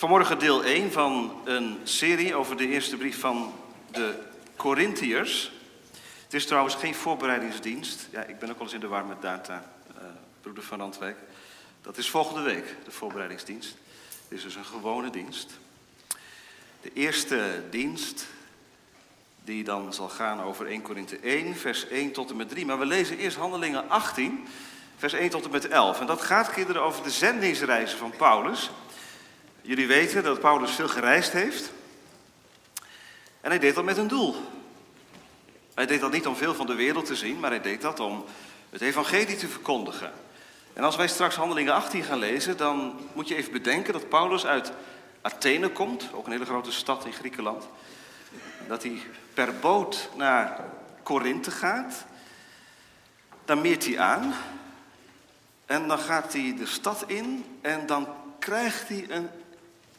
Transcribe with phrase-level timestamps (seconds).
[0.00, 3.52] Vanmorgen deel 1 van een serie over de eerste brief van
[3.90, 4.14] de
[4.56, 5.52] Corinthiërs.
[6.24, 8.08] Het is trouwens geen voorbereidingsdienst.
[8.10, 9.64] Ja, ik ben ook wel eens in de war met data,
[9.96, 10.02] uh,
[10.40, 11.16] broeder van Randwijk.
[11.82, 13.74] Dat is volgende week, de voorbereidingsdienst.
[14.28, 15.50] Het is dus een gewone dienst.
[16.80, 18.26] De eerste dienst,
[19.44, 22.66] die dan zal gaan over 1 Korinthe 1, vers 1 tot en met 3.
[22.66, 24.46] Maar we lezen eerst Handelingen 18,
[24.96, 26.00] vers 1 tot en met 11.
[26.00, 28.70] En dat gaat, kinderen, over de zendingsreizen van Paulus.
[29.62, 31.72] Jullie weten dat Paulus veel gereisd heeft.
[33.40, 34.36] En hij deed dat met een doel.
[35.74, 38.00] Hij deed dat niet om veel van de wereld te zien, maar hij deed dat
[38.00, 38.24] om
[38.70, 40.12] het evangelie te verkondigen.
[40.72, 44.46] En als wij straks Handelingen 18 gaan lezen, dan moet je even bedenken dat Paulus
[44.46, 44.72] uit
[45.20, 47.68] Athene komt, ook een hele grote stad in Griekenland.
[48.68, 48.98] Dat hij
[49.34, 50.64] per boot naar
[51.02, 52.04] Korinthe gaat.
[53.44, 54.34] Dan meert hij aan.
[55.66, 59.28] En dan gaat hij de stad in en dan krijgt hij een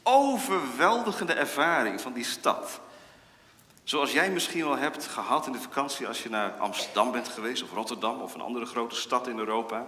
[0.04, 2.80] overweldigende ervaring van die stad.
[3.84, 7.64] Zoals jij misschien wel hebt gehad in de vakantie als je naar Amsterdam bent geweest,
[7.64, 9.86] of Rotterdam, of een andere grote stad in Europa.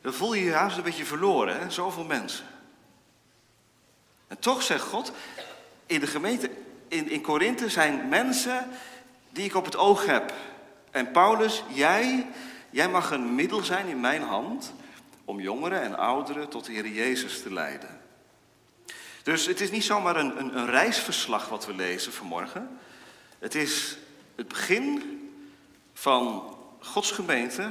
[0.00, 1.70] Dan voel je je haast een beetje verloren, hè?
[1.70, 2.46] zoveel mensen.
[4.28, 5.12] En toch zegt God,
[5.86, 6.50] in de gemeente
[6.88, 8.68] in, in Korinthe zijn mensen
[9.30, 10.32] die ik op het oog heb.
[10.90, 12.26] En Paulus, jij,
[12.70, 14.72] jij mag een middel zijn in mijn hand
[15.24, 17.99] om jongeren en ouderen tot de Heer Jezus te leiden.
[19.22, 22.78] Dus het is niet zomaar een, een, een reisverslag wat we lezen vanmorgen.
[23.38, 23.96] Het is
[24.34, 25.02] het begin
[25.92, 27.70] van Gods gemeente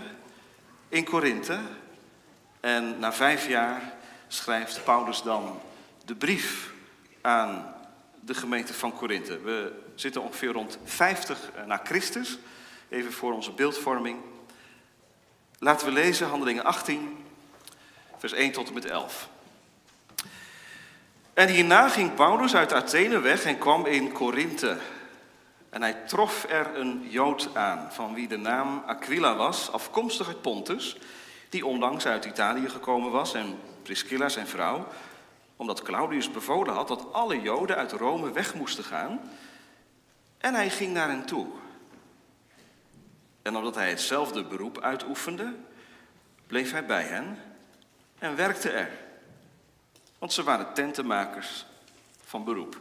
[0.90, 1.60] in Korinthe.
[2.60, 3.94] En na vijf jaar
[4.28, 5.62] schrijft Paulus dan
[6.06, 6.74] de brief
[7.22, 7.76] aan
[8.20, 9.40] de gemeente van Korinthe.
[9.40, 12.38] We zitten ongeveer rond 50 na Christus.
[12.90, 14.18] Even voor onze beeldvorming.
[15.60, 17.26] Laten we lezen Handelingen 18,
[18.18, 19.30] vers 1 tot en met 11.
[21.40, 24.78] En hierna ging Paulus uit Athene weg en kwam in Korinthe.
[25.70, 30.42] En hij trof er een Jood aan, van wie de naam Aquila was, afkomstig uit
[30.42, 30.98] Pontus,
[31.50, 34.88] die onlangs uit Italië gekomen was, en Priscilla zijn vrouw,
[35.56, 39.32] omdat Claudius bevolen had dat alle Joden uit Rome weg moesten gaan.
[40.38, 41.48] En hij ging naar hen toe.
[43.42, 45.54] En omdat hij hetzelfde beroep uitoefende,
[46.48, 47.38] bleef hij bij hen
[48.18, 49.08] en werkte er.
[50.20, 51.66] Want ze waren tentenmakers
[52.24, 52.80] van beroep.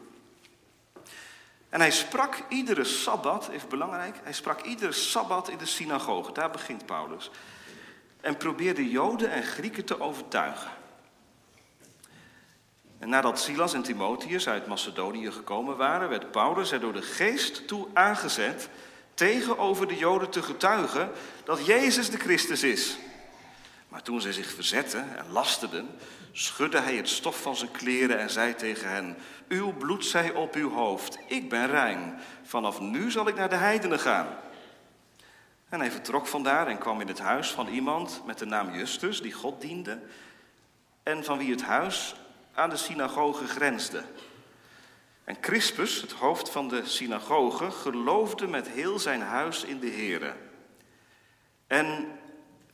[1.69, 6.51] En hij sprak iedere sabbat, even belangrijk, hij sprak iedere sabbat in de synagoge, daar
[6.51, 7.31] begint Paulus.
[8.21, 10.71] En probeerde Joden en Grieken te overtuigen.
[12.99, 17.69] En nadat Silas en Timotheus uit Macedonië gekomen waren, werd Paulus er door de geest
[17.69, 18.69] toe aangezet
[19.15, 21.11] tegenover de Joden te getuigen
[21.45, 22.97] dat Jezus de Christus is.
[23.89, 25.99] Maar toen zij zich verzetten en lasteden,
[26.39, 29.17] schudde hij het stof van zijn kleren en zei tegen hen:
[29.49, 32.19] Uw bloed zij op uw hoofd, ik ben rein.
[32.43, 34.29] Vanaf nu zal ik naar de heidenen gaan.
[35.69, 39.23] En hij vertrok vandaar en kwam in het huis van iemand met de naam Justus,
[39.23, 40.01] die God diende,
[41.03, 42.15] en van wie het huis
[42.55, 44.03] aan de synagoge grensde.
[45.25, 50.35] En Crispus, het hoofd van de synagoge, geloofde met heel zijn huis in de Here.
[51.67, 52.19] En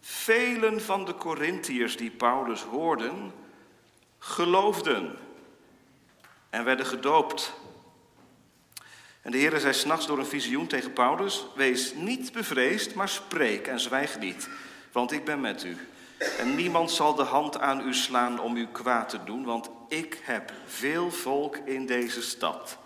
[0.01, 3.33] velen van de Corinthiërs die Paulus hoorden,
[4.25, 5.19] geloofden
[6.51, 7.53] en werden gedoopt.
[9.23, 13.67] En de Heer zei s'nachts door een visioen tegen Paulus: Wees niet bevreesd, maar spreek
[13.67, 14.49] en zwijg niet,
[14.93, 15.77] want ik ben met u.
[16.39, 20.19] En niemand zal de hand aan u slaan om u kwaad te doen, want ik
[20.23, 22.79] heb veel volk in deze stad.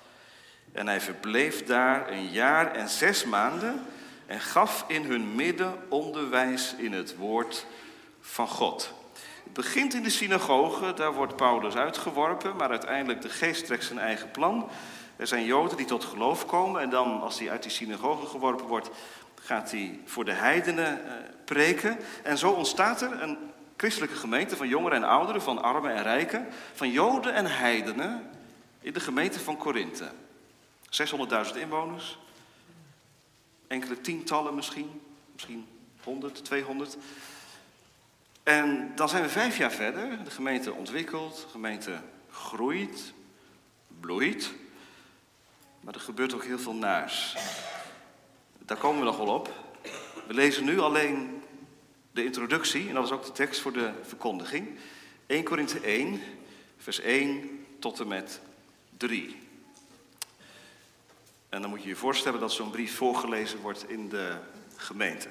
[0.72, 3.86] En hij verbleef daar een jaar en zes maanden
[4.26, 7.66] en gaf in hun midden onderwijs in het woord
[8.20, 8.97] van God.
[9.48, 13.98] Het begint in de synagoge, daar wordt Paulus uitgeworpen, maar uiteindelijk de geest trekt zijn
[13.98, 14.68] eigen plan.
[15.16, 18.66] Er zijn Joden die tot geloof komen en dan, als hij uit die synagoge geworpen
[18.66, 18.90] wordt,
[19.40, 21.12] gaat hij voor de heidenen eh,
[21.44, 21.98] preken.
[22.22, 23.38] En zo ontstaat er een
[23.76, 28.30] christelijke gemeente van jongeren en ouderen, van armen en rijken, van Joden en heidenen
[28.80, 30.10] in de gemeente van Korinthe.
[31.52, 32.18] 600.000 inwoners,
[33.66, 35.00] enkele tientallen misschien,
[35.32, 35.66] misschien
[36.04, 36.96] 100, 200.
[38.48, 40.24] En dan zijn we vijf jaar verder.
[40.24, 42.00] De gemeente ontwikkelt, de gemeente
[42.30, 43.12] groeit,
[44.00, 44.52] bloeit.
[45.80, 47.36] Maar er gebeurt ook heel veel naars.
[48.58, 49.52] Daar komen we nog wel op.
[50.26, 51.42] We lezen nu alleen
[52.12, 54.78] de introductie, en dat is ook de tekst voor de verkondiging.
[55.26, 56.20] 1 Korinthe 1,
[56.78, 58.40] vers 1 tot en met
[58.96, 59.36] 3.
[61.48, 64.36] En dan moet je je voorstellen dat zo'n brief voorgelezen wordt in de
[64.76, 65.28] gemeente.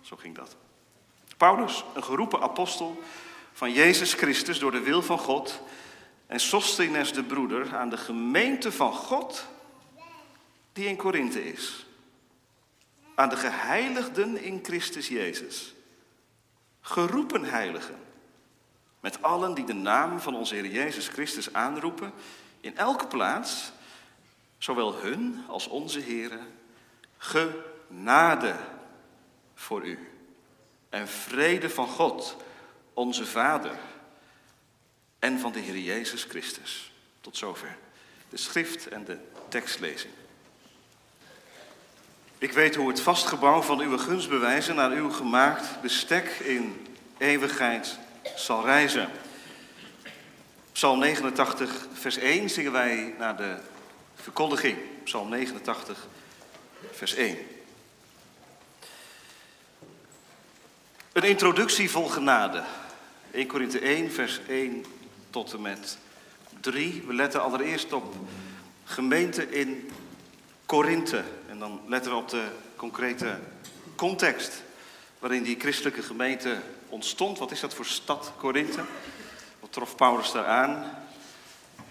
[0.00, 0.56] Zo ging dat.
[1.36, 3.02] Paulus, een geroepen apostel
[3.52, 5.60] van Jezus Christus door de wil van God,
[6.26, 9.46] en Sosthenes de broeder aan de gemeente van God
[10.72, 11.86] die in Korinthe is.
[13.14, 15.74] Aan de geheiligden in Christus Jezus.
[16.80, 17.98] Geroepen heiligen.
[19.00, 22.12] Met allen die de naam van onze Heer Jezus Christus aanroepen,
[22.60, 23.72] in elke plaats,
[24.58, 26.46] zowel hun als onze Heren,
[27.18, 28.56] genade
[29.54, 30.15] voor u.
[30.88, 32.36] En vrede van God,
[32.94, 33.78] onze Vader,
[35.18, 36.92] en van de Heer Jezus Christus.
[37.20, 37.76] Tot zover
[38.28, 39.18] de schrift en de
[39.48, 40.12] tekstlezing.
[42.38, 46.86] Ik weet hoe het vastgebouw van uw gunstbewijzen naar uw gemaakt bestek in
[47.18, 47.98] eeuwigheid
[48.34, 49.10] zal reizen.
[50.72, 53.56] Psalm 89, vers 1 zingen wij naar de
[54.14, 54.78] verkondiging.
[55.04, 56.06] Psalm 89,
[56.92, 57.55] vers 1.
[61.16, 62.62] Een introductie vol genade.
[63.30, 64.84] 1 Korinthe 1, vers 1
[65.30, 65.98] tot en met
[66.60, 67.02] 3.
[67.06, 68.14] We letten allereerst op
[68.84, 69.90] gemeente in
[70.66, 71.22] Korinthe.
[71.48, 72.44] En dan letten we op de
[72.76, 73.38] concrete
[73.94, 74.62] context
[75.18, 77.38] waarin die christelijke gemeente ontstond.
[77.38, 78.84] Wat is dat voor stad, Korinthe?
[79.60, 80.90] Wat trof Paulus daar aan?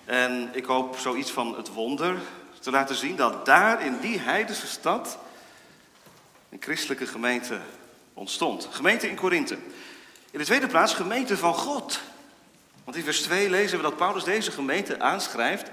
[0.05, 2.15] En ik hoop zoiets van het wonder
[2.59, 5.17] te laten zien dat daar in die heidense stad
[6.49, 7.59] een christelijke gemeente
[8.15, 8.67] ontstond.
[8.71, 9.57] Gemeente in Korinthe.
[10.31, 11.99] In de tweede plaats gemeente van God.
[12.83, 15.69] Want in vers 2 lezen we dat Paulus deze gemeente aanschrijft,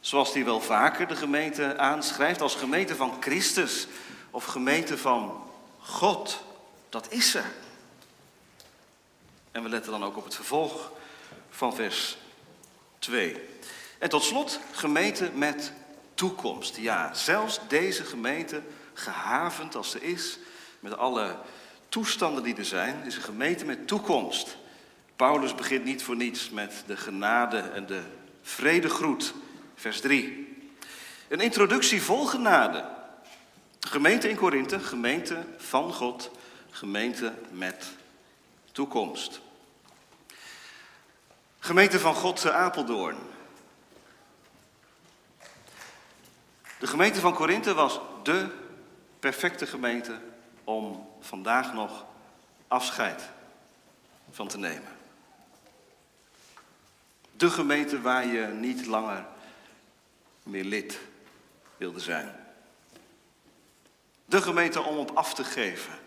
[0.00, 3.86] zoals hij wel vaker de gemeente aanschrijft, als gemeente van Christus
[4.30, 6.42] of gemeente van God.
[6.88, 7.42] Dat is ze.
[9.50, 10.90] En we letten dan ook op het vervolg
[11.50, 12.16] van vers
[12.98, 13.36] 2.
[13.98, 15.72] En tot slot, gemeente met
[16.14, 16.76] toekomst.
[16.76, 18.62] Ja, zelfs deze gemeente,
[18.94, 20.38] gehavend als ze is,
[20.80, 21.36] met alle
[21.92, 24.56] toestanden die er zijn, is een gemeente met toekomst.
[25.16, 28.02] Paulus begint niet voor niets met de genade en de
[28.42, 29.34] vredegroet,
[29.74, 30.56] vers 3.
[31.28, 32.88] Een introductie vol genade.
[33.80, 36.30] Gemeente in Korinthe, gemeente van God,
[36.70, 37.86] gemeente met
[38.72, 39.40] toekomst.
[41.58, 43.16] Gemeente van God Apeldoorn.
[46.78, 48.46] De gemeente van Korinthe was de
[49.18, 50.20] perfecte gemeente
[50.64, 52.04] om vandaag nog
[52.68, 53.22] afscheid
[54.30, 54.96] van te nemen.
[57.32, 59.26] De gemeente waar je niet langer
[60.42, 60.98] meer lid
[61.76, 62.36] wilde zijn.
[64.24, 65.98] De gemeente om op af te geven.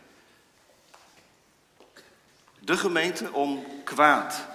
[2.60, 4.48] De gemeente om kwaad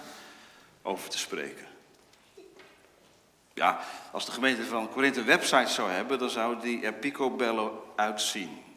[0.82, 1.66] over te spreken.
[3.54, 3.80] Ja,
[4.12, 8.69] als de gemeente van Korinthe een website zou hebben, dan zou die er picobello uitzien.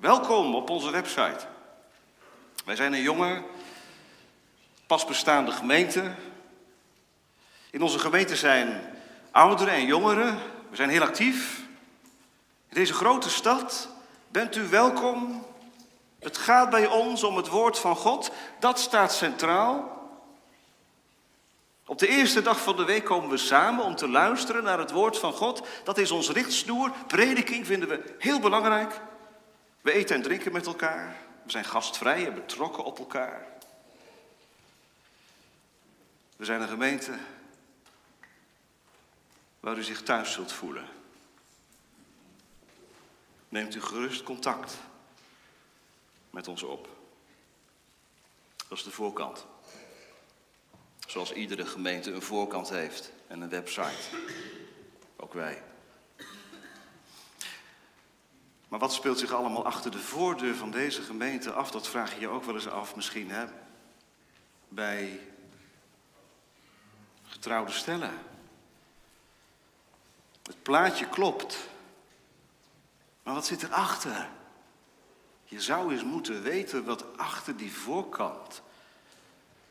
[0.00, 1.46] Welkom op onze website.
[2.64, 3.42] Wij zijn een jonge,
[4.86, 6.14] pas bestaande gemeente
[7.70, 8.96] in onze gemeente zijn
[9.30, 10.38] ouderen en jongeren.
[10.70, 11.58] We zijn heel actief.
[12.68, 13.88] In deze grote stad
[14.28, 15.46] bent u welkom.
[16.18, 18.30] Het gaat bij ons om het woord van God.
[18.60, 19.98] Dat staat centraal.
[21.86, 24.90] Op de eerste dag van de week komen we samen om te luisteren naar het
[24.90, 25.62] woord van God.
[25.84, 26.92] Dat is ons richtsnoer.
[27.06, 29.00] Prediking vinden we heel belangrijk.
[29.80, 31.16] We eten en drinken met elkaar.
[31.44, 33.46] We zijn gastvrij en betrokken op elkaar.
[36.36, 37.18] We zijn een gemeente
[39.60, 40.88] waar u zich thuis zult voelen.
[43.48, 44.76] Neemt u gerust contact
[46.30, 46.88] met ons op.
[48.68, 49.46] Dat is de voorkant.
[51.06, 54.16] Zoals iedere gemeente een voorkant heeft en een website.
[55.16, 55.62] Ook wij.
[58.70, 61.70] Maar wat speelt zich allemaal achter de voordeur van deze gemeente af?
[61.70, 63.44] Dat vraag je je ook wel eens af misschien, hè?
[64.68, 65.20] Bij
[67.22, 68.12] getrouwde stellen.
[70.42, 71.68] Het plaatje klopt.
[73.22, 74.28] Maar wat zit erachter?
[75.44, 78.62] Je zou eens moeten weten wat achter die voorkant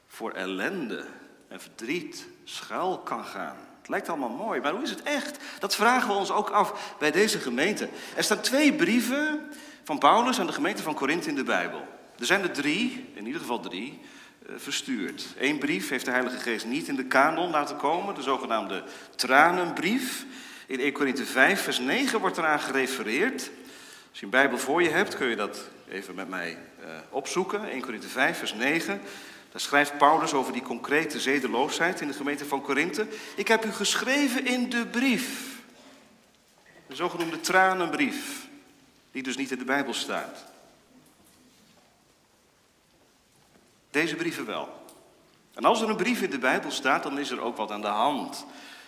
[0.07, 1.07] voor ellende
[1.47, 3.68] en verdriet schuil kan gaan.
[3.89, 5.37] Lijkt allemaal mooi, maar hoe is het echt?
[5.59, 7.89] Dat vragen we ons ook af bij deze gemeente.
[8.15, 9.49] Er staan twee brieven
[9.83, 11.87] van Paulus aan de gemeente van Korinthe in de Bijbel.
[12.19, 13.99] Er zijn er drie, in ieder geval drie,
[14.45, 15.25] eh, verstuurd.
[15.39, 18.83] Eén brief heeft de Heilige Geest niet in de kanon laten komen, de zogenaamde
[19.15, 20.25] tranenbrief.
[20.67, 23.49] In 1 Korinthe 5, vers 9 wordt eraan gerefereerd.
[24.09, 27.69] Als je een Bijbel voor je hebt, kun je dat even met mij uh, opzoeken.
[27.69, 29.01] 1 Korinthe 5, vers 9.
[29.51, 33.07] Daar schrijft Paulus over die concrete zedeloosheid in de gemeente van Korinthe.
[33.35, 35.57] Ik heb u geschreven in de brief.
[36.87, 38.47] De zogenoemde tranenbrief.
[39.11, 40.45] Die dus niet in de Bijbel staat.
[43.91, 44.79] Deze brieven wel.
[45.53, 47.81] En als er een brief in de Bijbel staat, dan is er ook wat aan
[47.81, 48.45] de hand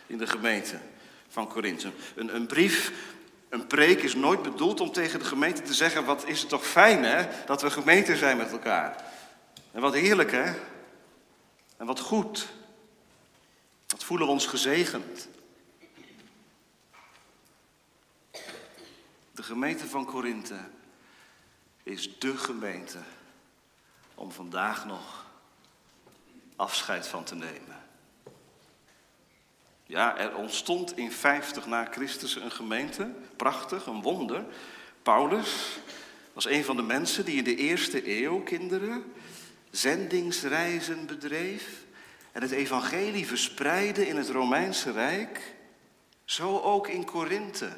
[0.07, 0.79] in de gemeente
[1.27, 1.91] van Korinthe.
[2.15, 2.91] Een, een brief,
[3.49, 6.65] een preek is nooit bedoeld om tegen de gemeente te zeggen: wat is het toch
[6.65, 8.95] fijn hè, dat we gemeente zijn met elkaar.
[9.71, 10.53] En wat heerlijk hè.
[11.77, 12.47] En wat goed.
[13.87, 15.27] Wat voelen we ons gezegend.
[19.31, 20.59] De gemeente van Korinthe
[21.83, 22.99] is dé gemeente
[24.15, 25.25] om vandaag nog
[26.55, 27.79] afscheid van te nemen.
[29.85, 34.45] Ja, er ontstond in 50 na Christus een gemeente, prachtig, een wonder.
[35.03, 35.79] Paulus
[36.33, 39.13] was een van de mensen die in de eerste eeuw, kinderen,
[39.71, 41.83] zendingsreizen bedreef
[42.31, 45.55] en het evangelie verspreidde in het Romeinse Rijk.
[46.25, 47.77] Zo ook in Korinthe.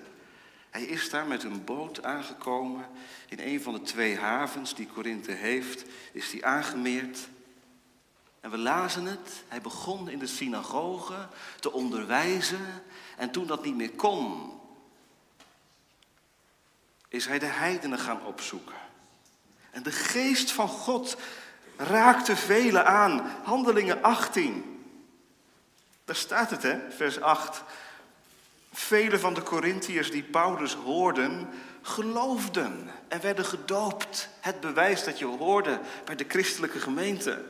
[0.70, 2.86] Hij is daar met een boot aangekomen.
[3.30, 7.20] In een van de twee havens die Korinthe heeft, is hij aangemeerd.
[8.40, 9.44] En we lazen het.
[9.48, 11.28] Hij begon in de synagoge
[11.60, 12.84] te onderwijzen.
[13.18, 14.52] En toen dat niet meer kon,
[17.08, 18.76] is hij de heidenen gaan opzoeken.
[19.72, 21.18] En de geest van God
[21.78, 23.32] raakte velen aan.
[23.44, 24.74] Handelingen 18.
[26.06, 27.64] Daar staat het, hè, vers 8.
[28.74, 31.50] Vele van de Corinthiërs die Paulus hoorden,
[31.82, 34.30] geloofden en werden gedoopt.
[34.40, 37.44] Het bewijs dat je hoorde bij de christelijke gemeente.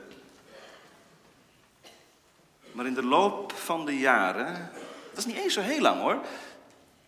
[2.71, 4.71] Maar in de loop van de jaren,
[5.09, 6.21] dat is niet eens zo heel lang hoor.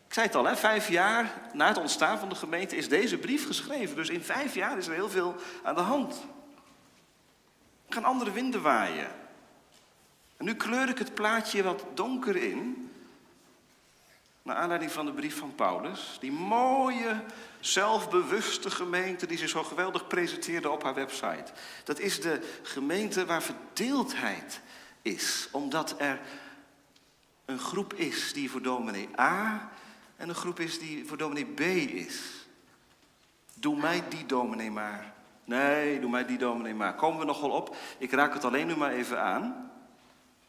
[0.08, 3.18] Ik zei het al, hè, vijf jaar na het ontstaan van de gemeente is deze
[3.18, 3.96] brief geschreven.
[3.96, 6.26] Dus in vijf jaar is er heel veel aan de hand.
[7.90, 9.12] Gaan andere winden waaien.
[10.38, 12.92] En nu kleur ik het plaatje wat donker in.
[14.42, 16.18] Naar aanleiding van de brief van Paulus.
[16.20, 17.24] Die mooie,
[17.60, 21.52] zelfbewuste gemeente die zich zo geweldig presenteerde op haar website.
[21.84, 24.62] Dat is de gemeente waar verdeeldheid
[25.02, 25.48] is.
[25.52, 26.20] Omdat er
[27.46, 29.70] een groep is die voor dominee A
[30.16, 32.48] en een groep is die voor dominee B is.
[33.54, 35.15] Doe mij die dominee maar.
[35.46, 36.96] Nee, doe mij die dominee maar.
[36.96, 37.76] Komen we nog wel op?
[37.98, 39.72] Ik raak het alleen nu maar even aan.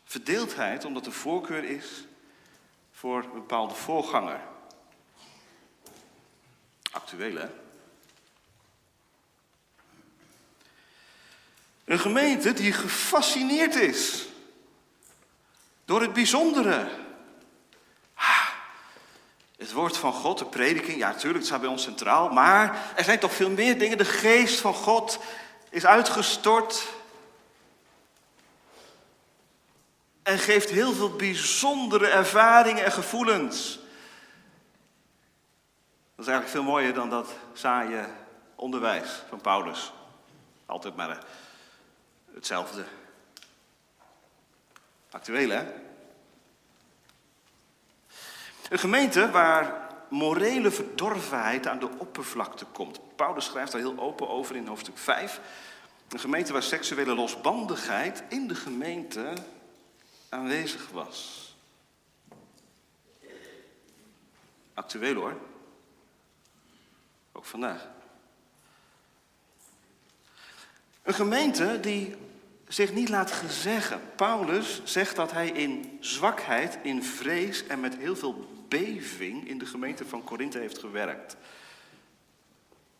[0.05, 2.07] Verdeeldheid omdat er voorkeur is
[2.93, 4.41] voor een bepaalde voorganger.
[6.91, 7.49] Actueel, hè?
[11.85, 14.29] Een gemeente die gefascineerd is
[15.85, 16.89] door het bijzondere.
[19.57, 22.29] Het woord van God, de prediking, ja natuurlijk, het staat bij ons centraal.
[22.29, 23.99] Maar er zijn toch veel meer dingen.
[23.99, 25.19] De geest van God
[25.71, 26.87] is uitgestort.
[30.23, 33.79] En geeft heel veel bijzondere ervaringen en gevoelens.
[36.15, 38.05] Dat is eigenlijk veel mooier dan dat saaie
[38.55, 39.93] onderwijs van Paulus.
[40.67, 41.19] Altijd maar
[42.35, 42.85] hetzelfde.
[45.11, 45.65] Actueel, hè?
[48.69, 53.17] Een gemeente waar morele verdorvenheid aan de oppervlakte komt.
[53.17, 55.41] Paulus schrijft daar heel open over in hoofdstuk 5.
[56.09, 59.33] Een gemeente waar seksuele losbandigheid in de gemeente
[60.29, 61.45] aanwezig was.
[64.75, 65.41] Actueel hoor.
[67.33, 67.89] Ook vandaag.
[71.03, 72.15] Een gemeente die
[72.69, 74.01] zich niet laat gezeggen.
[74.17, 79.67] Paulus zegt dat hij in zwakheid, in vrees en met heel veel beving in de
[79.67, 81.37] gemeente van Korinthe heeft gewerkt.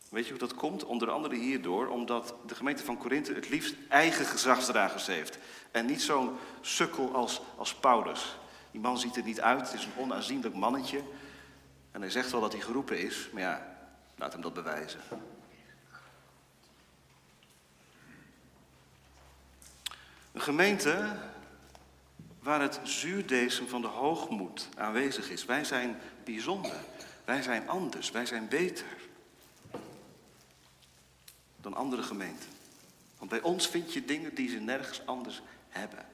[0.09, 0.83] Weet je hoe dat komt?
[0.83, 5.37] Onder andere hierdoor, omdat de gemeente van Korinthe het liefst eigen gezagsdragers heeft.
[5.71, 8.37] En niet zo'n sukkel als, als Paulus.
[8.71, 11.01] Die man ziet er niet uit, het is een onaanzienlijk mannetje.
[11.91, 13.77] En hij zegt wel dat hij geroepen is, maar ja,
[14.15, 14.99] laat hem dat bewijzen.
[20.31, 21.15] Een gemeente
[22.47, 25.45] waar het zuurdesem van de hoogmoed aanwezig is.
[25.45, 26.75] Wij zijn bijzonder,
[27.25, 28.85] wij zijn anders, wij zijn beter
[31.61, 32.49] dan andere gemeenten.
[33.17, 36.05] Want bij ons vind je dingen die ze nergens anders hebben.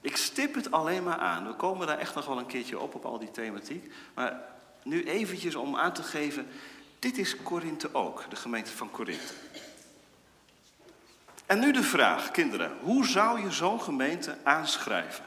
[0.00, 1.46] Ik stip het alleen maar aan.
[1.46, 3.92] We komen daar echt nog wel een keertje op, op al die thematiek.
[4.14, 4.40] Maar
[4.82, 6.46] nu eventjes om aan te geven,
[6.98, 9.34] dit is Korinthe ook, de gemeente van Korinthe.
[11.46, 15.24] En nu de vraag, kinderen, hoe zou je zo'n gemeente aanschrijven?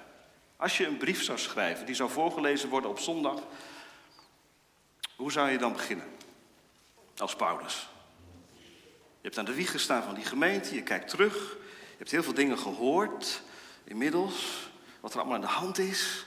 [0.56, 3.42] Als je een brief zou schrijven, die zou voorgelezen worden op zondag,
[5.16, 6.06] hoe zou je dan beginnen?
[7.18, 7.90] Als Paulus.
[9.22, 11.36] Je hebt aan de wieg gestaan van die gemeente, je kijkt terug,
[11.70, 13.42] je hebt heel veel dingen gehoord
[13.84, 14.70] inmiddels,
[15.00, 16.27] wat er allemaal aan de hand is.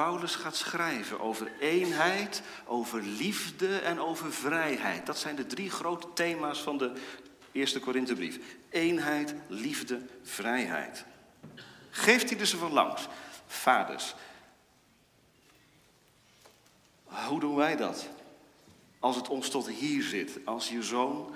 [0.00, 5.06] Paulus gaat schrijven over eenheid, over liefde en over vrijheid.
[5.06, 6.92] Dat zijn de drie grote thema's van de
[7.52, 8.38] Eerste Korinthebrief.
[8.68, 11.04] Eenheid, liefde, vrijheid.
[11.90, 13.08] Geeft hij dus van langs.
[13.46, 14.14] Vaders.
[17.04, 18.08] Hoe doen wij dat?
[18.98, 20.38] Als het ons tot hier zit.
[20.44, 21.34] Als je zoon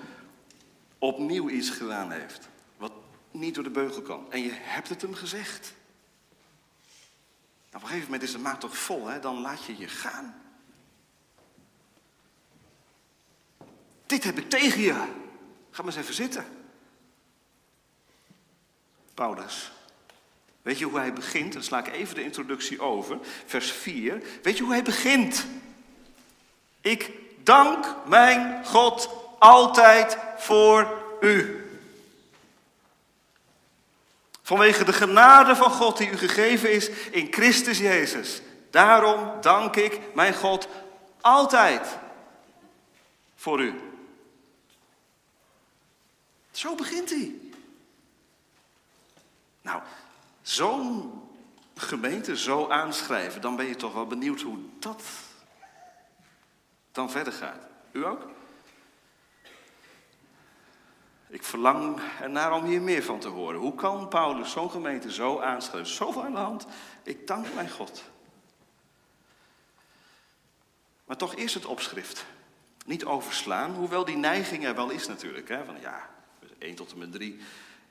[0.99, 2.49] opnieuw iets gedaan heeft.
[2.77, 2.93] Wat
[3.31, 4.31] niet door de beugel kan.
[4.31, 5.73] En je hebt het hem gezegd.
[7.75, 9.19] Op een gegeven moment is de maat toch vol, hè?
[9.19, 10.41] dan laat je je gaan.
[14.05, 14.93] Dit heb ik tegen je.
[15.71, 16.45] Ga maar eens even zitten.
[19.13, 19.71] Paulus.
[20.61, 21.53] Weet je hoe hij begint?
[21.53, 23.17] Dan sla ik even de introductie over.
[23.45, 24.23] Vers 4.
[24.43, 25.45] Weet je hoe hij begint?
[26.81, 27.11] Ik
[27.43, 31.64] dank mijn God altijd voor u.
[34.45, 38.41] Vanwege de genade van God die u gegeven is in Christus Jezus.
[38.71, 40.67] Daarom dank ik mijn God
[41.21, 41.97] altijd
[43.35, 43.81] voor u.
[46.51, 47.35] Zo begint hij.
[49.61, 49.81] Nou,
[50.41, 51.21] zo'n
[51.75, 55.01] gemeente zo aanschrijven, dan ben je toch wel benieuwd hoe dat
[56.91, 57.67] dan verder gaat.
[57.91, 58.34] U ook?
[61.35, 63.59] Ik verlang ernaar om hier meer van te horen.
[63.59, 65.93] Hoe kan Paulus zo'n gemeente zo aanschrijven?
[65.93, 66.65] Zoveel aan de hand.
[67.03, 68.03] Ik dank mijn God.
[71.05, 72.25] Maar toch eerst het opschrift.
[72.85, 75.49] Niet overslaan, hoewel die neiging er wel is natuurlijk.
[75.49, 75.65] Hè?
[75.65, 76.09] Van ja,
[76.57, 77.39] 1 tot en met 3,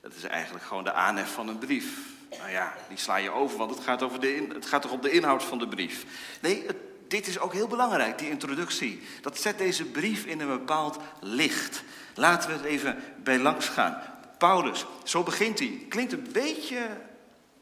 [0.01, 1.99] dat is eigenlijk gewoon de aanhef van een brief.
[2.39, 5.01] Nou ja, die sla je over, want het gaat, over de het gaat toch om
[5.01, 6.07] de inhoud van de brief.
[6.41, 6.77] Nee, het,
[7.15, 9.03] dit is ook heel belangrijk, die introductie.
[9.21, 11.83] Dat zet deze brief in een bepaald licht.
[12.15, 14.03] Laten we het even bij langs gaan.
[14.39, 15.87] Paulus, zo begint hij.
[15.89, 16.89] Klinkt een beetje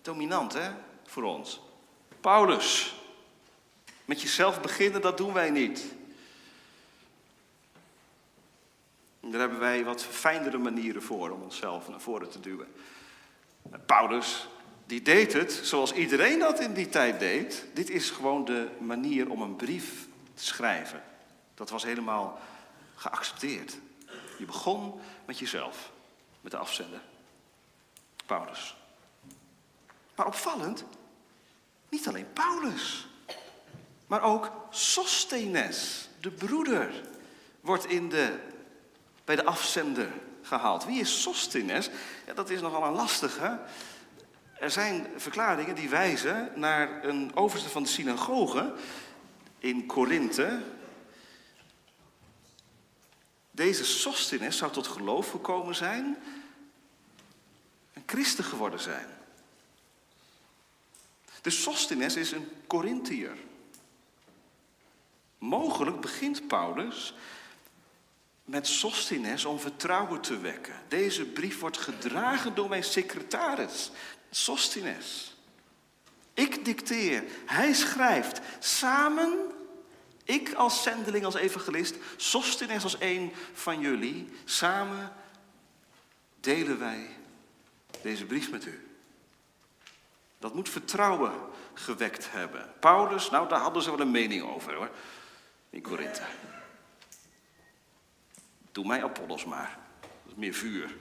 [0.02, 0.70] dominant, hè,
[1.06, 1.60] voor ons.
[2.20, 2.94] Paulus,
[4.04, 5.84] met jezelf beginnen, dat doen wij niet.
[9.20, 12.68] Daar hebben wij wat fijnere manieren voor om onszelf naar voren te duwen.
[13.86, 14.48] Paulus,
[14.86, 17.64] die deed het zoals iedereen dat in die tijd deed.
[17.74, 21.02] Dit is gewoon de manier om een brief te schrijven.
[21.54, 22.40] Dat was helemaal
[22.94, 23.76] geaccepteerd.
[24.38, 25.90] Je begon met jezelf,
[26.40, 27.00] met de afzender.
[28.26, 28.76] Paulus.
[30.14, 30.84] Maar opvallend,
[31.88, 33.08] niet alleen Paulus,
[34.06, 36.90] maar ook Sostenes, de broeder,
[37.60, 38.38] wordt in de
[39.24, 40.08] bij de afzender
[40.42, 40.84] gehaald.
[40.84, 41.90] Wie is Sostenes?
[42.26, 43.58] Ja, dat is nogal een lastige.
[44.62, 48.74] Er zijn verklaringen die wijzen naar een overste van de synagoge
[49.58, 50.62] in Korinthe.
[53.50, 56.16] Deze Sostenes zou tot geloof gekomen zijn,
[57.92, 59.06] een christen geworden zijn.
[61.40, 63.36] De Sostenes is een Corinthiër.
[65.38, 67.14] Mogelijk begint Paulus
[68.44, 70.74] met Sostines om vertrouwen te wekken.
[70.88, 73.90] Deze brief wordt gedragen door mijn secretaris,
[74.34, 75.36] Sostines.
[76.34, 78.40] Ik dicteer, hij schrijft.
[78.58, 79.38] Samen,
[80.24, 85.12] ik als zendeling, als evangelist, Sostines als een van jullie, samen
[86.40, 87.08] delen wij
[88.02, 88.86] deze brief met u.
[90.38, 91.32] Dat moet vertrouwen
[91.74, 92.72] gewekt hebben.
[92.80, 94.90] Paulus, nou daar hadden ze wel een mening over hoor,
[95.70, 96.22] in Korinthe.
[98.72, 99.78] Doe mij Apollos maar.
[100.00, 100.96] Dat is meer vuur.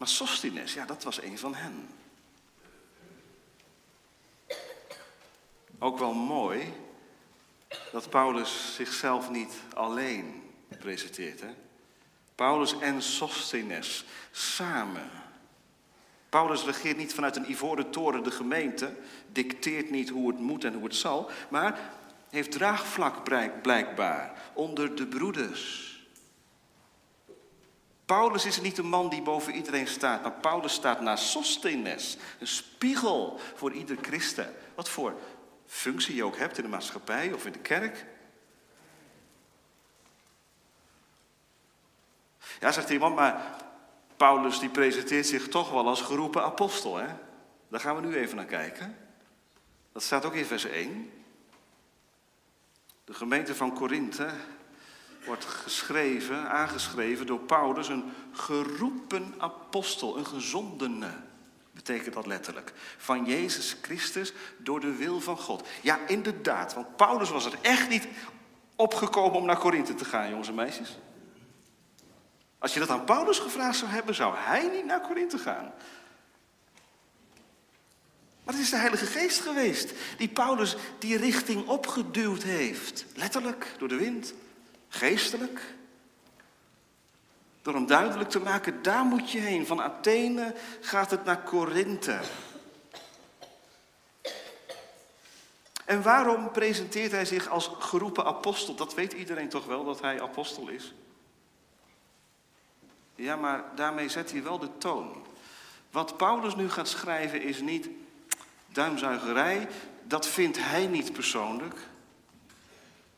[0.00, 1.88] Maar Sostines, ja, dat was een van hen.
[5.78, 6.72] Ook wel mooi
[7.92, 10.42] dat Paulus zichzelf niet alleen
[10.78, 11.40] presenteert.
[11.40, 11.54] Hè?
[12.34, 15.10] Paulus en Sostines samen.
[16.28, 18.96] Paulus regeert niet vanuit een ivoren toren de gemeente,
[19.32, 21.78] dicteert niet hoe het moet en hoe het zal, maar
[22.30, 23.24] heeft draagvlak
[23.62, 25.89] blijkbaar onder de broeders.
[28.10, 32.46] Paulus is niet een man die boven iedereen staat, maar Paulus staat naast Sostenes, een
[32.46, 34.54] spiegel voor ieder christen.
[34.74, 35.14] Wat voor
[35.66, 38.06] functie je ook hebt in de maatschappij of in de kerk.
[42.60, 43.56] Ja, zegt iemand, maar
[44.16, 46.96] Paulus die presenteert zich toch wel als geroepen apostel.
[46.96, 47.06] Hè?
[47.68, 48.96] Daar gaan we nu even naar kijken.
[49.92, 51.12] Dat staat ook in vers 1.
[53.04, 54.30] De gemeente van Korinthe
[55.24, 61.10] wordt geschreven, aangeschreven door Paulus, een geroepen apostel, een gezondene,
[61.70, 62.72] betekent dat letterlijk.
[62.96, 65.68] Van Jezus Christus door de wil van God.
[65.82, 68.08] Ja, inderdaad, want Paulus was er echt niet
[68.76, 70.98] opgekomen om naar Korinthe te gaan, jongens en meisjes.
[72.58, 75.72] Als je dat aan Paulus gevraagd zou hebben, zou hij niet naar Korinthe gaan.
[78.44, 83.04] Maar het is de Heilige Geest geweest die Paulus die richting opgeduwd heeft.
[83.14, 84.34] Letterlijk, door de wind.
[84.90, 85.74] Geestelijk.
[87.62, 89.66] Door hem duidelijk te maken, daar moet je heen.
[89.66, 92.20] Van Athene gaat het naar Korinthe.
[95.84, 98.74] En waarom presenteert hij zich als geroepen apostel?
[98.74, 100.94] Dat weet iedereen toch wel dat hij apostel is?
[103.14, 105.26] Ja, maar daarmee zet hij wel de toon.
[105.90, 107.88] Wat Paulus nu gaat schrijven is niet
[108.66, 109.68] duimzuigerij,
[110.02, 111.76] dat vindt hij niet persoonlijk.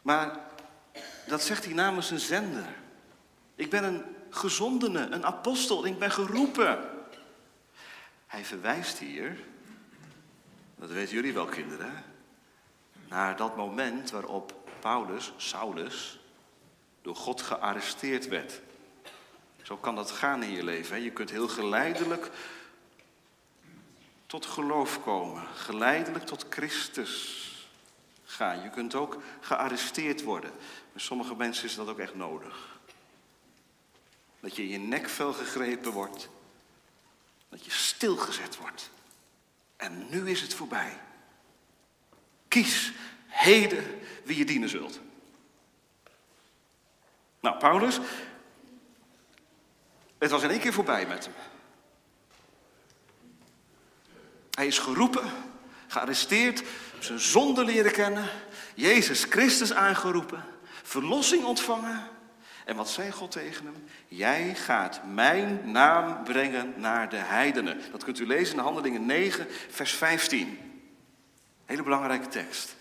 [0.02, 0.38] Maar
[1.26, 2.66] dat zegt hij namens een zender.
[3.54, 6.88] Ik ben een gezondene, een apostel, ik ben geroepen.
[8.26, 9.38] Hij verwijst hier,
[10.76, 12.04] dat weten jullie wel kinderen,
[13.08, 16.18] naar dat moment waarop Paulus, Saulus,
[17.02, 18.60] door God gearresteerd werd.
[19.62, 21.02] Zo kan dat gaan in je leven.
[21.02, 22.30] Je kunt heel geleidelijk
[24.26, 27.40] tot geloof komen, geleidelijk tot Christus
[28.24, 28.62] gaan.
[28.62, 30.50] Je kunt ook gearresteerd worden.
[30.92, 32.78] Bij sommige mensen is dat ook echt nodig.
[34.40, 36.28] Dat je in je nekvel gegrepen wordt.
[37.48, 38.90] Dat je stilgezet wordt.
[39.76, 41.00] En nu is het voorbij.
[42.48, 42.92] Kies
[43.26, 45.00] heden wie je dienen zult.
[47.40, 47.98] Nou, Paulus,
[50.18, 51.34] het was in één keer voorbij met hem.
[54.50, 55.30] Hij is geroepen,
[55.86, 56.62] gearresteerd,
[56.98, 58.28] zijn zonde leren kennen,
[58.74, 60.44] Jezus Christus aangeroepen,
[60.82, 62.08] verlossing ontvangen.
[62.64, 63.84] En wat zei God tegen hem?
[64.08, 67.80] Jij gaat mijn naam brengen naar de heidenen.
[67.90, 70.58] Dat kunt u lezen in Handelingen 9, vers 15.
[71.64, 72.76] Hele belangrijke tekst.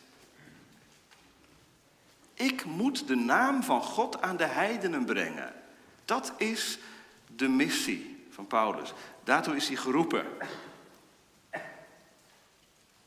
[2.33, 5.53] Ik moet de naam van God aan de heidenen brengen.
[6.05, 6.79] Dat is
[7.35, 8.93] de missie van Paulus.
[9.23, 10.25] Daartoe is hij geroepen.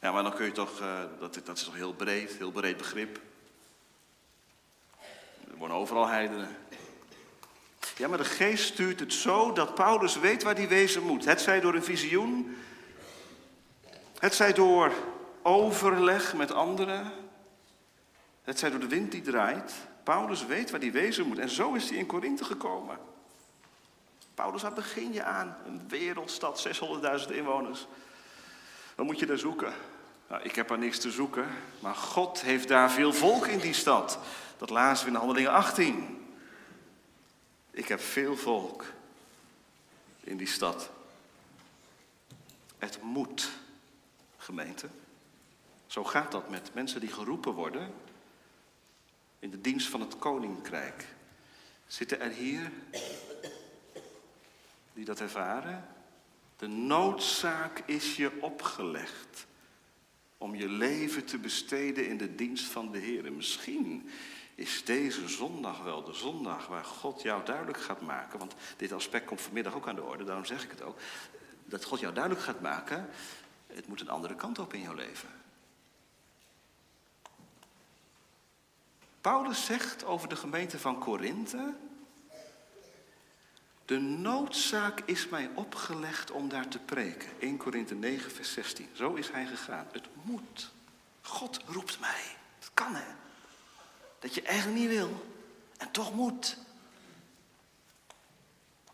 [0.01, 2.77] Ja, maar dan kun je toch, uh, dat, dat is toch heel breed, heel breed
[2.77, 3.21] begrip.
[5.55, 6.57] Er worden overal heidenen.
[7.97, 11.25] Ja, maar de geest stuurt het zo dat Paulus weet waar hij wezen moet.
[11.25, 12.57] Het zij door een visioen,
[14.19, 14.93] het zij door
[15.43, 17.12] overleg met anderen,
[18.43, 19.73] het zij door de wind die draait.
[20.03, 22.99] Paulus weet waar hij wezen moet en zo is hij in Korinthe gekomen.
[24.35, 25.57] Paulus, waar begin je aan?
[25.67, 26.69] Een wereldstad,
[27.29, 27.87] 600.000 inwoners.
[28.95, 29.73] Wat moet je daar zoeken?
[30.29, 31.47] Nou, ik heb er niks te zoeken,
[31.81, 34.19] maar God heeft daar veel volk in die stad.
[34.64, 36.27] Dat lazen we in Handelingen 18.
[37.70, 38.85] Ik heb veel volk
[40.20, 40.90] in die stad.
[42.79, 43.50] Het moet,
[44.37, 44.88] gemeente.
[45.87, 47.94] Zo gaat dat met mensen die geroepen worden
[49.38, 51.07] in de dienst van het koninkrijk.
[51.87, 52.72] Zitten er hier
[54.92, 55.88] die dat ervaren?
[56.57, 59.46] De noodzaak is je opgelegd
[60.38, 63.33] om je leven te besteden in de dienst van de Heer.
[63.33, 64.11] misschien
[64.55, 68.38] is deze zondag wel de zondag waar God jou duidelijk gaat maken.
[68.38, 70.99] Want dit aspect komt vanmiddag ook aan de orde, daarom zeg ik het ook.
[71.64, 73.09] Dat God jou duidelijk gaat maken,
[73.67, 75.29] het moet een andere kant op in jouw leven.
[79.21, 81.75] Paulus zegt over de gemeente van Korinthe,
[83.85, 87.29] de noodzaak is mij opgelegd om daar te preken.
[87.38, 88.88] 1 Korinthe 9, vers 16.
[88.93, 89.87] Zo is hij gegaan.
[89.93, 90.73] Het moet.
[91.21, 92.23] God roept mij.
[92.59, 93.24] Het kan hè.
[94.25, 95.25] Dat je eigenlijk niet wil
[95.77, 96.57] en toch moet.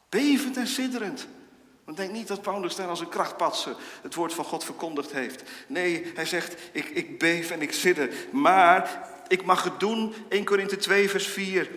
[0.08, 1.26] Bevend en sidderend.
[1.84, 5.42] Want denk niet dat Paulus daar als een krachtpatser het woord van God verkondigd heeft.
[5.66, 8.14] Nee, hij zegt, ik, ik beef en ik sidder.
[8.30, 11.70] Maar ik mag het doen, 1 Korinthe 2 vers 4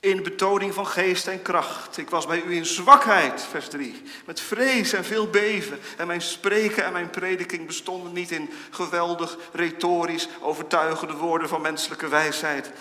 [0.00, 1.96] in betoning van geest en kracht.
[1.96, 5.78] Ik was bij u in zwakheid, vers 3, met vrees en veel beven.
[5.96, 12.08] En mijn spreken en mijn prediking bestonden niet in geweldig, retorisch, overtuigende woorden van menselijke
[12.08, 12.72] wijsheid.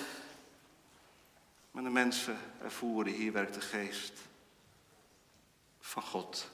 [1.72, 4.14] Maar de mensen ervoeren, hier werkt de geest
[5.80, 6.50] van God.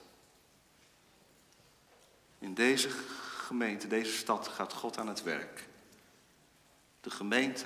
[2.39, 2.89] In deze
[3.37, 5.67] gemeente, deze stad gaat God aan het werk.
[7.01, 7.65] De gemeente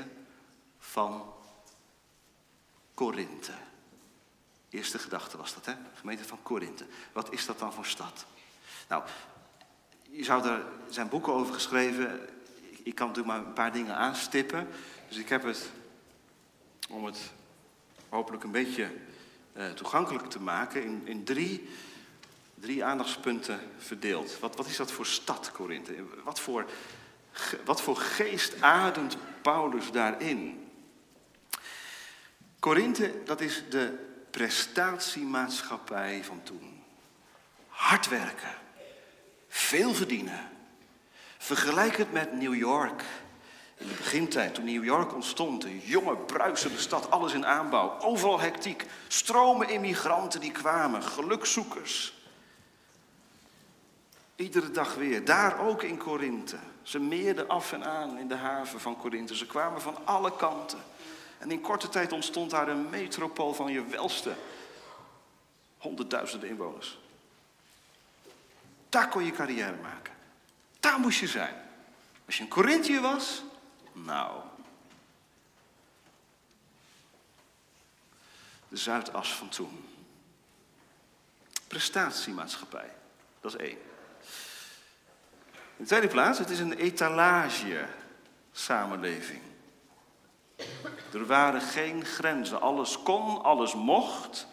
[0.79, 1.33] van
[2.99, 3.51] Korinthe.
[4.69, 5.73] Eerste gedachte was dat, hè?
[5.93, 6.85] Gemeente van Korinthe.
[7.11, 8.25] Wat is dat dan voor stad?
[8.87, 9.03] Nou,
[10.09, 12.29] je zou er zijn boeken over geschreven.
[12.83, 14.67] Ik kan natuurlijk maar een paar dingen aanstippen.
[15.07, 15.69] Dus ik heb het,
[16.89, 17.31] om het
[18.09, 18.91] hopelijk een beetje
[19.53, 21.69] uh, toegankelijk te maken, in, in drie,
[22.55, 24.39] drie aandachtspunten verdeeld.
[24.39, 25.95] Wat, wat is dat voor stad, Korinthe?
[26.23, 26.65] Wat voor,
[27.65, 30.68] wat voor geest ademt Paulus daarin?
[32.59, 36.83] Korinthe, dat is de prestatiemaatschappij van toen.
[37.67, 38.55] Hard werken,
[39.47, 40.49] veel verdienen.
[41.37, 43.03] Vergelijk het met New York
[43.79, 48.39] In de begintijd, toen New York ontstond, een jonge, bruisende stad, alles in aanbouw, overal
[48.39, 52.13] hectiek, stromen immigranten die kwamen, gelukzoekers.
[54.35, 56.57] Iedere dag weer, daar ook in Korinthe.
[56.81, 59.35] Ze meerden af en aan in de haven van Korinthe.
[59.35, 60.79] Ze kwamen van alle kanten.
[61.39, 64.35] En in korte tijd ontstond daar een metropool van je welste.
[65.77, 66.99] Honderdduizenden inwoners.
[68.89, 70.13] Daar kon je carrière maken.
[70.79, 71.55] Daar moest je zijn.
[72.25, 73.43] Als je in Corinthië was,
[73.91, 74.41] nou.
[78.67, 79.87] De Zuidas van toen.
[81.67, 82.93] Prestatiemaatschappij,
[83.41, 83.77] dat is één.
[85.77, 87.87] In de tweede plaats, het is een etalage
[88.51, 89.48] samenleving.
[91.13, 92.61] Er waren geen grenzen.
[92.61, 94.47] Alles kon, alles mocht.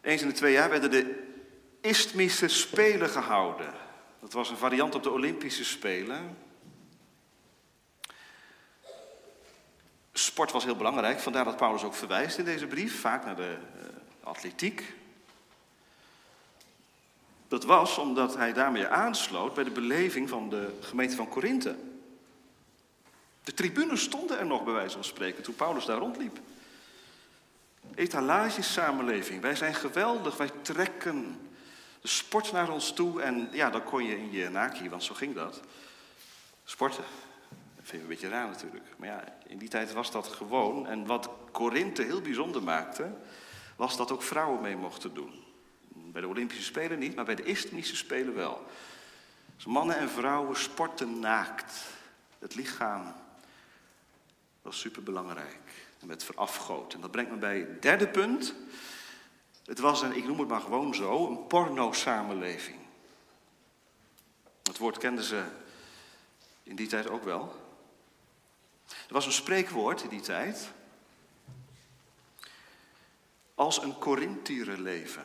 [0.00, 1.24] Eens in de twee jaar werden de
[1.80, 3.74] Isthmische Spelen gehouden.
[4.20, 6.36] Dat was een variant op de Olympische Spelen.
[10.12, 13.56] Sport was heel belangrijk, vandaar dat Paulus ook verwijst in deze brief, vaak naar de
[13.76, 13.86] uh,
[14.22, 14.94] atletiek.
[17.48, 21.76] Dat was omdat hij daarmee aansloot bij de beleving van de gemeente van Korinthe.
[23.46, 26.38] De tribunes stonden er nog bij wijze van spreken toen Paulus daar rondliep.
[27.94, 29.40] Etalages samenleving.
[29.40, 31.40] Wij zijn geweldig, wij trekken
[32.00, 33.22] de sport naar ons toe.
[33.22, 35.60] En ja, dan kon je in je naki, want zo ging dat.
[36.64, 37.04] Sporten.
[37.76, 38.84] Dat vind je een beetje raar natuurlijk.
[38.96, 40.86] Maar ja, in die tijd was dat gewoon.
[40.86, 43.10] En wat Korinthe heel bijzonder maakte,
[43.76, 45.44] was dat ook vrouwen mee mochten doen.
[45.88, 48.66] Bij de Olympische Spelen niet, maar bij de Isthmische Spelen wel.
[49.56, 51.84] Dus mannen en vrouwen sporten naakt.
[52.38, 53.14] Het lichaam
[54.66, 55.58] was superbelangrijk.
[56.00, 56.94] En werd verafgoot.
[56.94, 58.54] En dat brengt me bij het derde punt.
[59.64, 62.78] Het was een, ik noem het maar gewoon zo, een porno-samenleving.
[64.62, 65.44] Het woord kenden ze
[66.62, 67.64] in die tijd ook wel.
[68.88, 70.70] Er was een spreekwoord in die tijd.
[73.54, 75.24] Als een Corinthieren leven.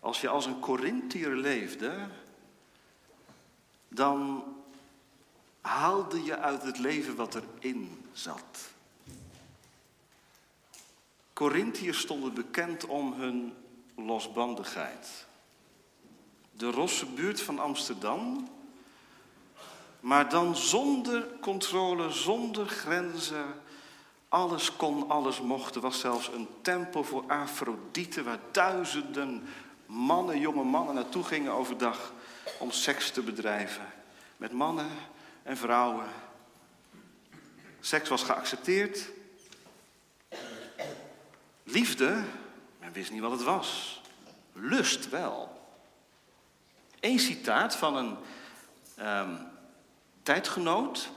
[0.00, 2.08] Als je als een Corinthiër leefde,
[3.88, 4.44] dan
[5.60, 8.70] haalde je uit het leven wat erin zat.
[11.32, 13.54] Corinthiërs stonden bekend om hun
[13.96, 15.26] losbandigheid.
[16.52, 18.48] De rosse buurt van Amsterdam,
[20.00, 23.46] maar dan zonder controle, zonder grenzen.
[24.28, 25.74] Alles kon, alles mocht.
[25.74, 29.42] Er was zelfs een tempel voor Afrodite waar duizenden
[29.86, 32.12] mannen, jonge mannen naartoe gingen overdag
[32.58, 33.86] om seks te bedrijven.
[34.36, 34.88] Met mannen
[35.42, 36.06] en vrouwen.
[37.84, 39.08] Seks was geaccepteerd.
[41.62, 42.22] Liefde,
[42.80, 44.00] men wist niet wat het was.
[44.52, 45.60] Lust wel.
[47.00, 48.16] Eén citaat van een
[49.06, 49.38] um,
[50.22, 51.08] tijdgenoot,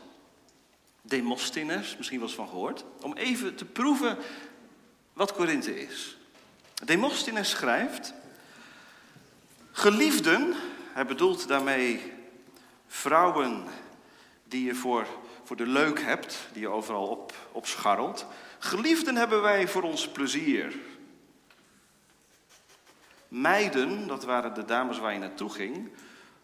[1.01, 4.17] Demosthenes, misschien wel eens van gehoord, om even te proeven
[5.13, 6.17] wat Korinthe is.
[6.84, 8.13] Demosthenes schrijft:
[9.71, 10.56] Geliefden,
[10.93, 12.13] hij bedoelt daarmee
[12.88, 13.63] vrouwen
[14.43, 15.08] die je voor,
[15.45, 17.08] voor de leuk hebt, die je overal
[17.51, 18.25] op, scharrelt.
[18.60, 20.75] Geliefden hebben wij voor ons plezier.
[23.27, 25.89] Meiden, dat waren de dames waar je naartoe ging,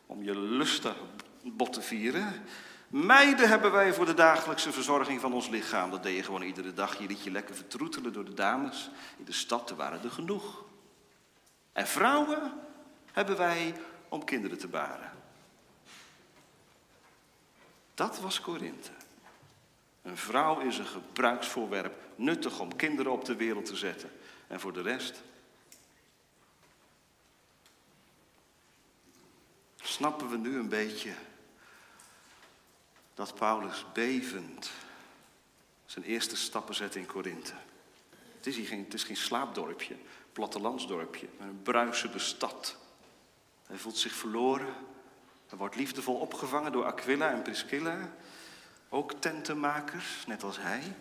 [0.06, 0.96] om je lustig
[1.44, 2.44] bot te vieren.
[2.88, 5.92] Meiden hebben wij voor de dagelijkse verzorging van ons lichaam.
[5.92, 7.00] Dat deed je gewoon iedere dag.
[7.00, 8.90] Je liet je lekker vertroetelen door de dames.
[9.18, 10.64] In de stad waren er genoeg.
[11.74, 12.54] En vrouwen
[13.12, 13.76] hebben wij
[14.10, 15.11] om kinderen te baren.
[17.94, 18.92] Dat was Korinthe.
[20.02, 24.12] Een vrouw is een gebruiksvoorwerp, nuttig om kinderen op de wereld te zetten.
[24.48, 25.22] En voor de rest.
[29.82, 31.14] Snappen we nu een beetje
[33.14, 34.72] dat Paulus bevend
[35.86, 37.54] zijn eerste stappen zet in Korinthe?
[38.38, 39.96] Het is hier geen, het is geen slaapdorpje,
[40.34, 42.78] plattelandsdorpje, maar een bruisende stad.
[43.68, 44.74] Hij voelt zich verloren.
[45.52, 47.98] Hij wordt liefdevol opgevangen door Aquila en Priscilla.
[48.90, 50.96] Ook tentenmakers, net als hij.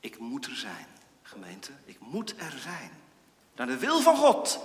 [0.00, 0.86] Ik moet er zijn,
[1.22, 1.70] gemeente.
[1.84, 2.90] Ik moet er zijn.
[3.56, 4.60] Naar de wil van God.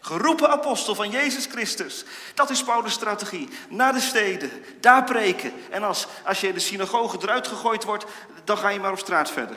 [0.00, 2.04] Geroepen apostel van Jezus Christus.
[2.34, 3.48] Dat is Paulus' strategie.
[3.68, 5.52] Naar de steden, daar preken.
[5.70, 8.04] En als, als je in de synagoge eruit gegooid wordt,
[8.44, 9.56] dan ga je maar op straat verder.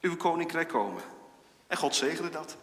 [0.00, 1.02] Uw koninkrijk komen.
[1.66, 2.56] En God zegende dat.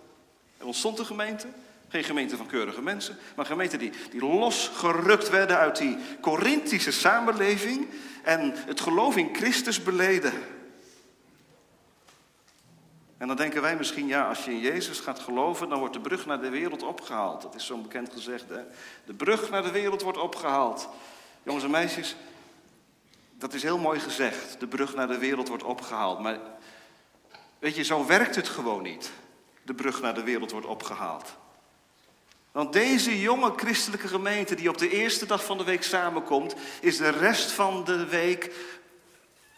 [0.58, 1.48] Er ontstond een gemeente.
[1.96, 7.88] Geen gemeente van keurige mensen, maar gemeenten die, die losgerukt werden uit die Corinthische samenleving
[8.24, 10.34] en het geloof in Christus beleden.
[13.18, 16.00] En dan denken wij misschien, ja, als je in Jezus gaat geloven, dan wordt de
[16.00, 17.42] brug naar de wereld opgehaald.
[17.42, 18.62] Dat is zo'n bekend gezegd, hè?
[19.06, 20.90] De brug naar de wereld wordt opgehaald.
[21.44, 22.16] Jongens en meisjes,
[23.38, 24.60] dat is heel mooi gezegd.
[24.60, 26.20] De brug naar de wereld wordt opgehaald.
[26.20, 26.40] Maar
[27.60, 29.12] weet je, zo werkt het gewoon niet.
[29.64, 31.36] De brug naar de wereld wordt opgehaald.
[32.56, 36.98] Want deze jonge christelijke gemeente die op de eerste dag van de week samenkomt, is
[36.98, 38.52] de rest van de week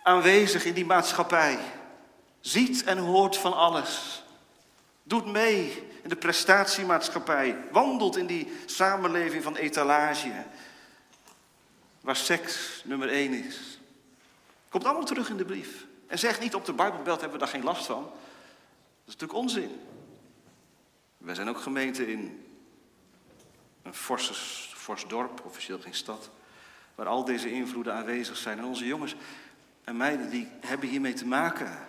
[0.04, 1.60] aanwezig in die maatschappij.
[2.40, 4.24] Ziet en hoort van alles.
[5.04, 7.58] Doet mee in de prestatiemaatschappij.
[7.72, 10.32] Wandelt in die samenleving van etalage.
[12.02, 13.80] Waar seks nummer één is.
[14.70, 15.86] Komt allemaal terug in de brief.
[16.08, 18.04] En zeg niet op de Bijbelbelt hebben we daar geen last van.
[18.04, 18.12] Dat
[19.06, 19.82] is natuurlijk onzin.
[21.18, 22.47] Wij zijn ook gemeente in
[23.88, 24.34] een forse,
[24.76, 26.30] fors dorp, officieel geen stad,
[26.96, 28.58] waar al deze invloeden aanwezig zijn.
[28.58, 29.16] En onze jongens
[29.84, 31.88] en meiden die hebben hiermee te maken.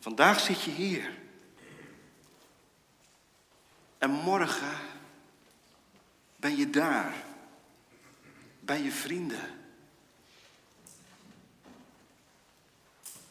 [0.00, 1.18] Vandaag zit je hier.
[3.98, 4.78] En morgen
[6.36, 7.14] ben je daar.
[8.60, 9.58] Bij je vrienden.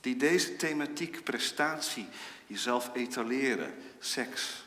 [0.01, 2.07] Die deze thematiek, prestatie,
[2.47, 4.63] jezelf etaleren, seks,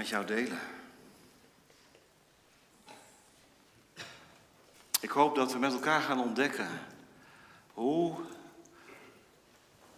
[0.00, 0.58] met jou delen.
[5.00, 6.68] Ik hoop dat we met elkaar gaan ontdekken
[7.72, 8.18] hoe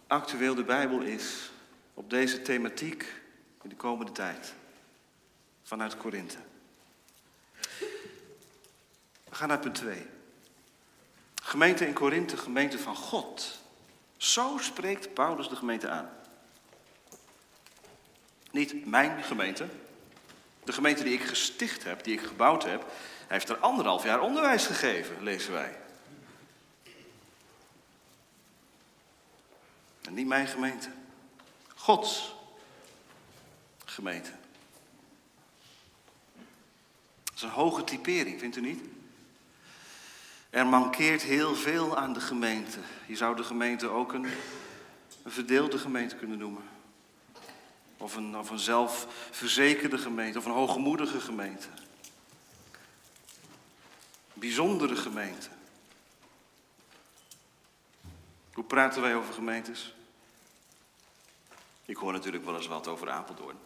[0.07, 1.51] actueel de Bijbel is
[1.93, 3.21] op deze thematiek
[3.61, 4.53] in de komende tijd.
[5.63, 6.37] Vanuit Korinthe.
[9.29, 10.05] We gaan naar punt 2.
[11.43, 13.59] Gemeente in Korinthe, gemeente van God.
[14.17, 16.09] Zo spreekt Paulus de gemeente aan.
[18.51, 19.67] Niet mijn gemeente.
[20.65, 22.85] De gemeente die ik gesticht heb, die ik gebouwd heb,
[23.27, 25.77] heeft er anderhalf jaar onderwijs gegeven, lezen wij.
[30.01, 30.89] En niet mijn gemeente.
[31.75, 32.35] Gods
[33.85, 34.31] gemeente.
[37.23, 38.83] Dat is een hoge typering, vindt u niet?
[40.49, 42.79] Er mankeert heel veel aan de gemeente.
[43.05, 44.25] Je zou de gemeente ook een,
[45.23, 46.63] een verdeelde gemeente kunnen noemen.
[48.03, 51.67] Of een, of een zelfverzekerde gemeente, of een hoogmoedige gemeente.
[54.33, 55.49] Bijzondere gemeente.
[58.53, 59.93] Hoe praten wij over gemeentes?
[61.85, 63.57] Ik hoor natuurlijk wel eens wat over Apeldoorn.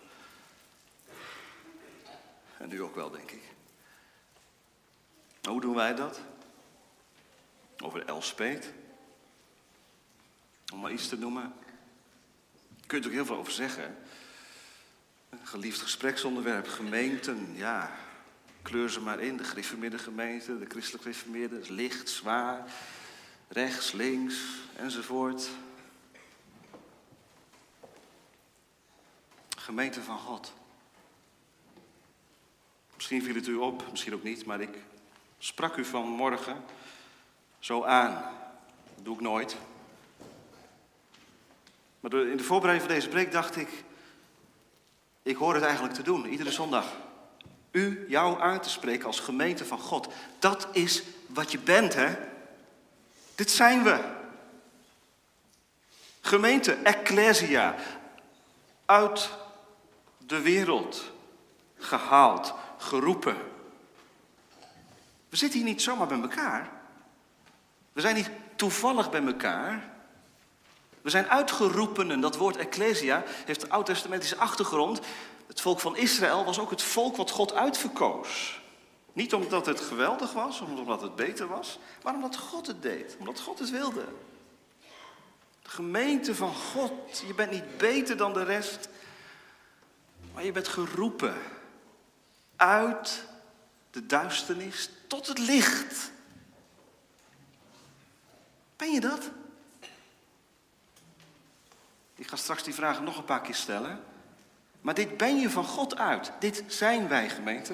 [2.58, 3.44] En u ook wel, denk ik.
[5.44, 6.20] hoe doen wij dat?
[7.78, 8.74] Over Elspeet.
[10.74, 11.54] Om maar iets te noemen.
[12.86, 13.98] Kun je er ook heel veel over zeggen.
[15.48, 17.92] Geliefd gespreksonderwerp, gemeenten, ja.
[18.62, 22.74] Kleur ze maar in, de gereformeerde gemeente, de christelijk gereformeerde, licht, zwaar,
[23.48, 24.36] rechts, links,
[24.76, 25.50] enzovoort.
[29.58, 30.54] Gemeente van God.
[32.96, 34.78] Misschien viel het u op, misschien ook niet, maar ik
[35.38, 36.64] sprak u vanmorgen
[37.60, 38.14] zo aan.
[38.96, 39.56] Dat doe ik nooit.
[42.00, 43.86] Maar in de voorbereiding van deze preek dacht ik,
[45.28, 46.86] ik hoor het eigenlijk te doen, iedere zondag.
[47.72, 50.08] U, jou aan te spreken als gemeente van God.
[50.40, 52.16] Dat is wat je bent, hè?
[53.36, 54.00] Dit zijn we.
[56.22, 57.76] Gemeente, ecclesia.
[58.86, 59.30] Uit
[60.18, 61.12] de wereld.
[61.78, 63.38] Gehaald, geroepen.
[65.30, 66.70] We zitten hier niet zomaar bij elkaar.
[67.94, 69.97] We zijn niet toevallig bij elkaar.
[71.08, 72.20] We zijn uitgeroepenen.
[72.20, 75.00] Dat woord ecclesia heeft een oud-testamentische achtergrond.
[75.48, 78.62] Het volk van Israël was ook het volk wat God uitverkoos.
[79.14, 83.40] Niet omdat het geweldig was, omdat het beter was, maar omdat God het deed, omdat
[83.40, 84.06] God het wilde.
[85.62, 88.90] De gemeente van God, je bent niet beter dan de rest,
[90.34, 91.36] maar je bent geroepen
[92.56, 93.24] uit
[93.92, 96.12] de duisternis tot het licht.
[98.76, 99.30] Ben je dat?
[102.18, 104.00] Ik ga straks die vragen nog een paar keer stellen.
[104.82, 106.32] Maar dit ben je van God uit.
[106.40, 107.74] Dit zijn wij, gemeente.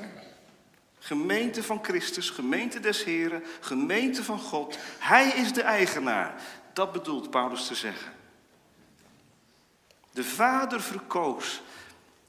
[1.00, 4.78] Gemeente van Christus, gemeente des Heren, gemeente van God.
[5.00, 6.42] Hij is de eigenaar.
[6.74, 8.12] Dat bedoelt Paulus te zeggen.
[10.12, 11.62] De vader verkoos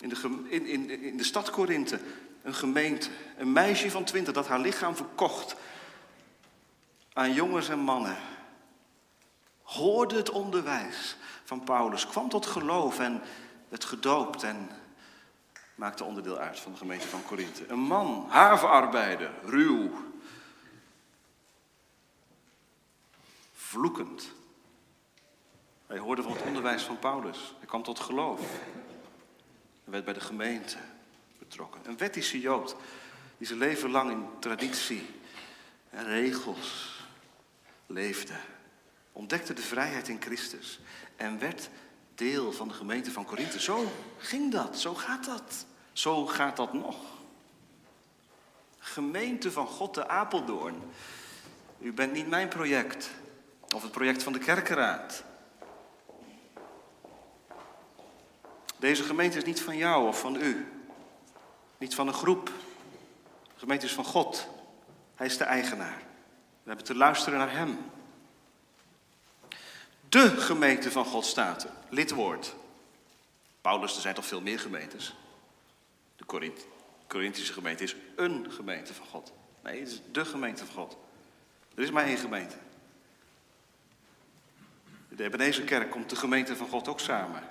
[0.01, 2.01] in de, in, in, in de stad Korinthe
[2.43, 3.09] een gemeente,
[3.39, 5.57] een meisje van twintig dat haar lichaam verkocht
[7.13, 8.17] aan jongens en mannen.
[9.63, 13.23] Hoorde het onderwijs van Paulus, kwam tot geloof en
[13.69, 14.71] werd gedoopt en
[15.75, 17.69] maakte onderdeel uit van de gemeente van Korinthe.
[17.69, 19.91] Een man, havenarbeider, ruw,
[23.53, 24.33] vloekend.
[25.87, 27.55] Hij hoorde van het onderwijs van Paulus.
[27.59, 28.41] Hij kwam tot geloof.
[28.41, 30.77] Hij werd bij de gemeente
[31.39, 31.81] betrokken.
[31.85, 32.77] Een wettische Jood
[33.39, 35.07] die zijn leven lang in traditie
[35.91, 37.03] en regels
[37.87, 38.35] leefde.
[39.13, 40.81] Ontdekte de vrijheid in Christus
[41.17, 41.69] en werd
[42.15, 43.61] deel van de gemeente van Korinthe.
[43.61, 45.67] Zo ging dat, zo gaat dat.
[45.93, 46.97] Zo gaat dat nog.
[48.79, 50.83] Gemeente van God de Apeldoorn.
[51.79, 53.11] U bent niet mijn project
[53.75, 55.25] of het project van de kerkenraad.
[58.77, 60.69] Deze gemeente is niet van jou of van u.
[61.79, 62.47] Niet van een groep.
[63.53, 64.49] De gemeente is van God.
[65.15, 65.99] Hij is de eigenaar.
[66.63, 67.79] We hebben te luisteren naar Hem.
[70.15, 71.67] De gemeente van God staat.
[71.89, 72.55] Lidwoord.
[73.61, 75.15] Paulus, er zijn toch veel meer gemeentes?
[76.17, 76.67] De Corint
[77.07, 79.33] Corinthische gemeente is een gemeente van God.
[79.63, 80.97] Nee, het is de gemeente van God.
[81.75, 82.57] Er is maar één gemeente.
[85.09, 87.43] De deze kerk komt de gemeente van God ook samen.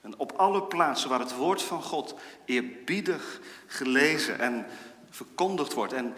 [0.00, 2.14] En op alle plaatsen waar het woord van God
[2.44, 4.66] eerbiedig gelezen en
[5.10, 6.14] verkondigd wordt en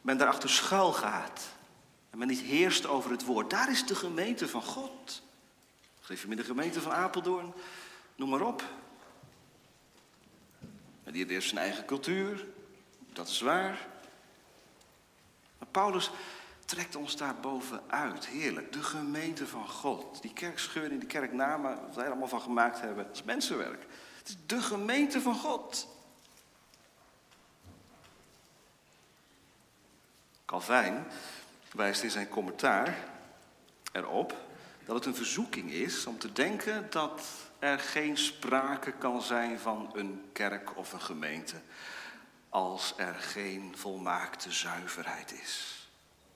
[0.00, 1.54] men daarachter schuil gaat
[2.16, 5.22] en men niet heerst over het woord, daar is de gemeente van God.
[6.00, 7.52] Geef je me de gemeente van Apeldoorn,
[8.14, 8.64] noem maar op.
[11.04, 12.46] En die heeft zijn eigen cultuur,
[13.12, 13.86] dat is waar.
[15.58, 16.10] Maar Paulus
[16.64, 18.26] trekt ons daar bovenuit.
[18.26, 18.72] Heerlijk.
[18.72, 20.22] De gemeente van God.
[20.22, 23.06] Die kerkscheuring, die kerknamen, wat wij er allemaal van gemaakt hebben.
[23.06, 23.86] Dat is mensenwerk.
[24.18, 25.88] Het is de gemeente van God.
[30.44, 31.06] Calvijn
[31.76, 32.96] wijst in zijn commentaar
[33.92, 34.34] erop
[34.84, 37.22] dat het een verzoeking is om te denken dat
[37.58, 41.56] er geen sprake kan zijn van een kerk of een gemeente
[42.48, 45.88] als er geen volmaakte zuiverheid is.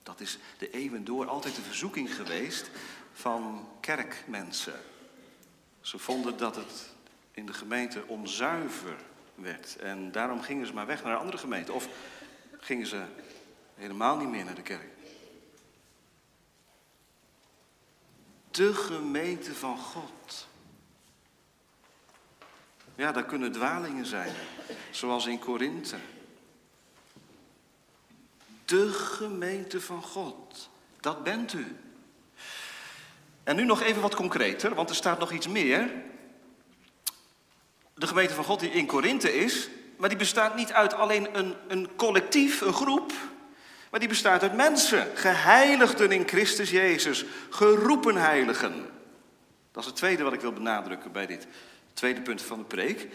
[0.03, 2.71] Dat is de eeuwen door altijd de verzoeking geweest
[3.13, 4.81] van kerkmensen.
[5.81, 6.91] Ze vonden dat het
[7.31, 8.97] in de gemeente onzuiver
[9.35, 9.77] werd.
[9.77, 11.73] En daarom gingen ze maar weg naar een andere gemeente.
[11.73, 11.89] Of
[12.59, 13.03] gingen ze
[13.75, 15.00] helemaal niet meer naar de kerk.
[18.51, 20.49] De gemeente van God.
[22.95, 24.35] Ja, daar kunnen dwalingen zijn,
[24.91, 25.97] zoals in Korinthe
[28.71, 30.69] de gemeente van God.
[31.01, 31.77] Dat bent u.
[33.43, 35.91] En nu nog even wat concreter, want er staat nog iets meer.
[37.95, 41.55] De gemeente van God die in Korinthe is, maar die bestaat niet uit alleen een,
[41.69, 43.13] een collectief, een groep,
[43.91, 48.91] maar die bestaat uit mensen, geheiligden in Christus Jezus, geroepen heiligen.
[49.73, 51.47] Dat is het tweede wat ik wil benadrukken bij dit
[51.95, 53.09] tweede punt van de preek.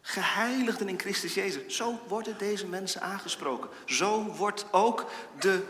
[0.00, 1.76] Geheiligden in Christus Jezus.
[1.76, 3.70] Zo worden deze mensen aangesproken.
[3.86, 5.10] Zo wordt ook
[5.40, 5.62] de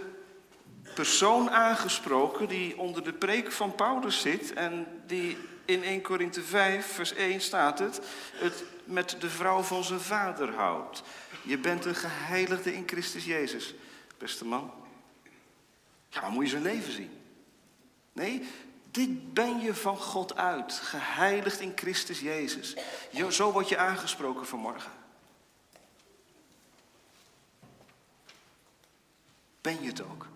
[0.94, 6.86] persoon aangesproken die onder de preek van Paulus zit en die in 1 Korinthe 5,
[6.86, 8.00] vers 1 staat het,
[8.34, 11.02] het met de vrouw van zijn vader houdt.
[11.46, 13.74] Je bent een geheiligde in Christus Jezus,
[14.18, 14.72] beste man.
[16.08, 17.20] Ja, maar moet je zijn leven zien?
[18.12, 18.48] Nee,
[18.90, 22.76] dit ben je van God uit, geheiligd in Christus Jezus.
[23.30, 24.92] Zo word je aangesproken vanmorgen.
[29.60, 30.26] Ben je het ook?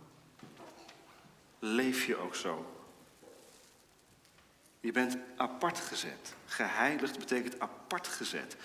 [1.58, 2.74] Leef je ook zo?
[4.80, 6.34] Je bent apart gezet.
[6.46, 8.56] Geheiligd betekent apart gezet.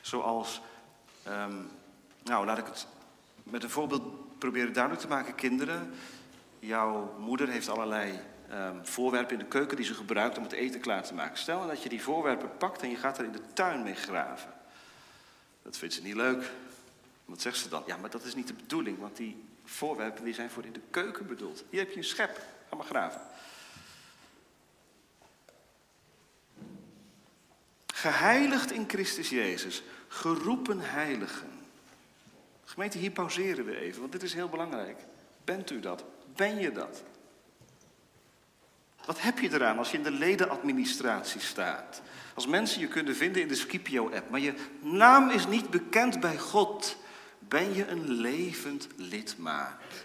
[0.00, 0.60] Zoals,
[1.26, 1.70] um,
[2.24, 2.86] nou laat ik het
[3.42, 5.34] met een voorbeeld proberen duidelijk te maken.
[5.34, 5.94] Kinderen,
[6.58, 8.20] jouw moeder heeft allerlei
[8.52, 11.38] um, voorwerpen in de keuken die ze gebruikt om het eten klaar te maken.
[11.38, 14.52] Stel dat je die voorwerpen pakt en je gaat er in de tuin mee graven.
[15.62, 16.50] Dat vindt ze niet leuk.
[17.24, 17.82] Wat zegt ze dan?
[17.86, 20.80] Ja, maar dat is niet de bedoeling, want die voorwerpen die zijn voor in de
[20.90, 21.64] keuken bedoeld.
[21.70, 23.20] Hier heb je een schep, ga maar graven.
[27.94, 31.50] Geheiligd in Christus Jezus, geroepen heiligen.
[32.72, 34.98] Gemeente, hier pauzeren we even, want dit is heel belangrijk.
[35.44, 36.04] Bent u dat?
[36.36, 37.02] Ben je dat?
[39.04, 42.02] Wat heb je eraan als je in de ledenadministratie staat?
[42.34, 46.38] Als mensen je kunnen vinden in de Scipio-app, maar je naam is niet bekend bij
[46.38, 46.96] God,
[47.38, 50.04] ben je een levend lidmaat.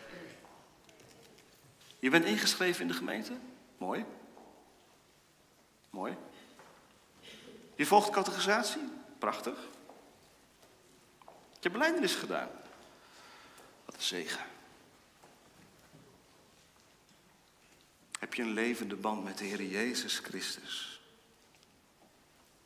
[2.00, 3.34] Je bent ingeschreven in de gemeente?
[3.78, 4.06] Mooi.
[5.90, 6.18] Mooi.
[7.76, 8.82] Je volgt categorisatie?
[9.18, 9.58] Prachtig.
[11.60, 12.50] Je hebt gedaan.
[13.98, 14.46] Een zegen.
[18.20, 21.02] heb je een levende band met de Heer Jezus Christus.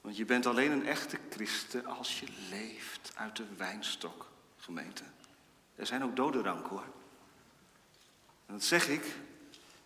[0.02, 5.04] Want je bent alleen een echte christen als je leeft uit de wijnstok, gemeente.
[5.76, 6.86] Er zijn ook dode ranken hoor.
[8.46, 9.06] En dat zeg ik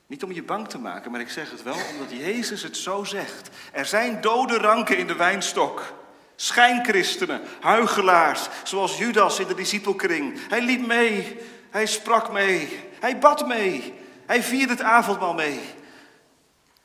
[0.07, 3.03] niet om je bang te maken, maar ik zeg het wel omdat Jezus het zo
[3.03, 3.49] zegt.
[3.71, 5.93] Er zijn dode ranken in de wijnstok.
[6.35, 10.47] Schijnchristenen, huigelaars, zoals Judas in de discipelkring.
[10.49, 11.37] Hij liep mee,
[11.69, 13.93] hij sprak mee, hij bad mee,
[14.25, 15.59] hij vierde het avondmaal mee.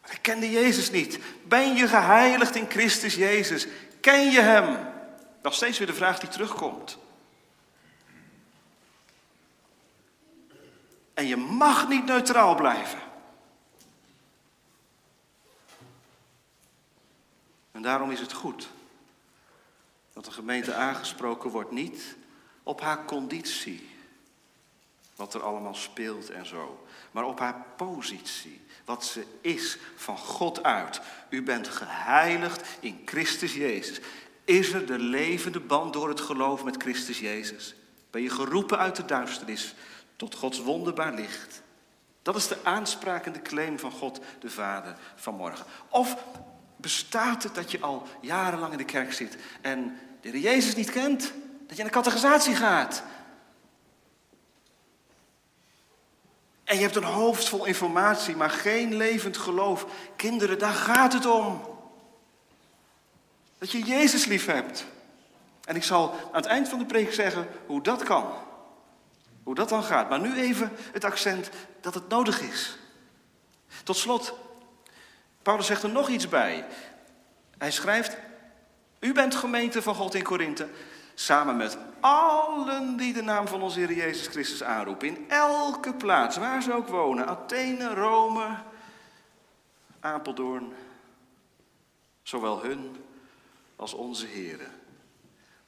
[0.00, 1.18] Hij kende Jezus niet.
[1.44, 3.66] Ben je geheiligd in Christus Jezus?
[4.00, 4.78] Ken je Hem?
[5.42, 6.98] Nog steeds weer de vraag die terugkomt.
[11.14, 12.98] En je mag niet neutraal blijven.
[17.72, 18.68] En daarom is het goed
[20.12, 22.16] dat de gemeente aangesproken wordt niet
[22.62, 23.88] op haar conditie,
[25.16, 30.62] wat er allemaal speelt en zo, maar op haar positie, wat ze is van God
[30.62, 31.00] uit.
[31.28, 34.00] U bent geheiligd in Christus Jezus.
[34.44, 37.74] Is er de levende band door het geloof met Christus Jezus?
[38.10, 39.74] Ben je geroepen uit de duisternis
[40.16, 41.62] tot Gods wonderbaar licht?
[42.22, 45.66] Dat is de aanspraak en de claim van God de Vader vanmorgen.
[45.88, 46.16] Of
[46.80, 51.32] bestaat het dat je al jarenlang in de kerk zit en de Jezus niet kent?
[51.66, 53.02] Dat je naar catechisatie gaat?
[56.64, 59.86] En je hebt een hoofd vol informatie, maar geen levend geloof.
[60.16, 61.78] Kinderen, daar gaat het om.
[63.58, 64.84] Dat je Jezus lief hebt.
[65.64, 68.32] En ik zal aan het eind van de preek zeggen hoe dat kan.
[69.42, 70.08] Hoe dat dan gaat.
[70.08, 71.50] Maar nu even het accent
[71.80, 72.78] dat het nodig is.
[73.84, 74.34] Tot slot,
[75.42, 76.66] Paulus zegt er nog iets bij.
[77.58, 78.16] Hij schrijft,
[79.00, 80.68] u bent gemeente van God in Korinthe,
[81.14, 85.08] samen met allen die de naam van onze Heer Jezus Christus aanroepen.
[85.08, 87.26] In elke plaats, waar ze ook wonen.
[87.26, 88.56] Athene, Rome,
[90.00, 90.72] Apeldoorn.
[92.22, 93.04] Zowel hun
[93.76, 94.72] als onze heren.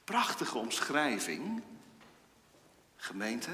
[0.03, 1.63] Prachtige omschrijving.
[2.95, 3.51] Gemeente,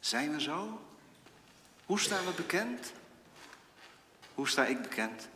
[0.00, 0.80] zijn we zo?
[1.86, 2.92] Hoe staan we bekend?
[4.34, 5.28] Hoe sta ik bekend?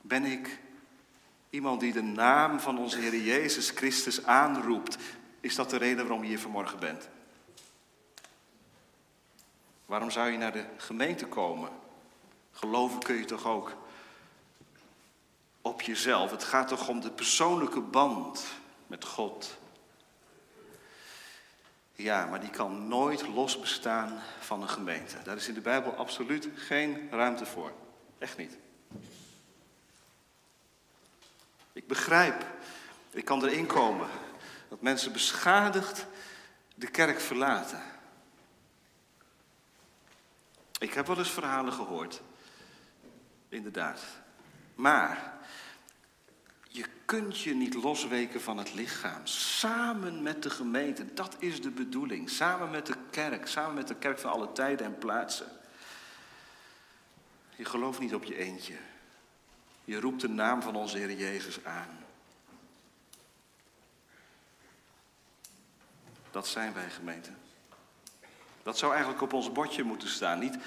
[0.00, 0.58] Ben ik
[1.50, 4.96] iemand die de naam van onze Heer Jezus Christus aanroept?
[5.40, 7.08] Is dat de reden waarom je hier vanmorgen bent?
[9.86, 11.70] Waarom zou je naar de gemeente komen?
[12.52, 13.76] Geloven kun je toch ook
[15.60, 16.30] op jezelf.
[16.30, 18.44] Het gaat toch om de persoonlijke band
[18.86, 19.56] met God.
[21.92, 25.16] Ja, maar die kan nooit los bestaan van een gemeente.
[25.22, 27.72] Daar is in de Bijbel absoluut geen ruimte voor.
[28.18, 28.56] Echt niet.
[31.72, 32.46] Ik begrijp,
[33.10, 34.08] ik kan erin komen,
[34.68, 36.06] dat mensen beschadigd
[36.74, 37.82] de kerk verlaten.
[40.78, 42.20] Ik heb wel eens verhalen gehoord,
[43.48, 44.00] inderdaad.
[44.74, 45.34] Maar
[46.68, 49.26] je kunt je niet losweken van het lichaam.
[49.26, 52.30] Samen met de gemeente, dat is de bedoeling.
[52.30, 55.46] Samen met de kerk, samen met de kerk van alle tijden en plaatsen.
[57.56, 58.74] Je gelooft niet op je eentje.
[59.84, 62.04] Je roept de naam van onze Heer Jezus aan.
[66.30, 67.30] Dat zijn wij gemeente.
[68.62, 70.38] Dat zou eigenlijk op ons bordje moeten staan.
[70.38, 70.58] Niet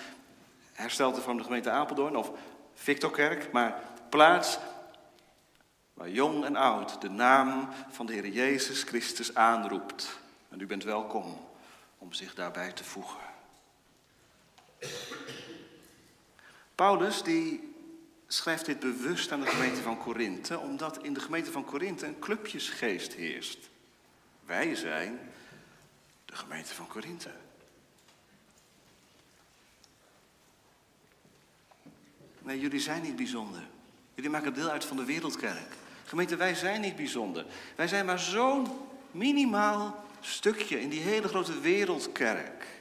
[0.73, 2.31] herstelte van de gemeente Apeldoorn of
[2.73, 4.57] Victorkerk, maar plaats
[5.93, 10.19] waar jong en oud de naam van de Heer Jezus Christus aanroept.
[10.49, 11.47] En u bent welkom
[11.97, 13.19] om zich daarbij te voegen.
[16.79, 17.73] Paulus die
[18.27, 22.19] schrijft dit bewust aan de gemeente van Korinthe, omdat in de gemeente van Korinthe een
[22.19, 23.69] clubjesgeest heerst.
[24.45, 25.19] Wij zijn
[26.25, 27.31] de gemeente van Korinthe.
[32.41, 33.61] Nee, jullie zijn niet bijzonder.
[34.15, 35.73] Jullie maken deel uit van de wereldkerk.
[36.05, 37.45] Gemeente, wij zijn niet bijzonder.
[37.75, 38.67] Wij zijn maar zo'n
[39.11, 42.78] minimaal stukje in die hele grote wereldkerk.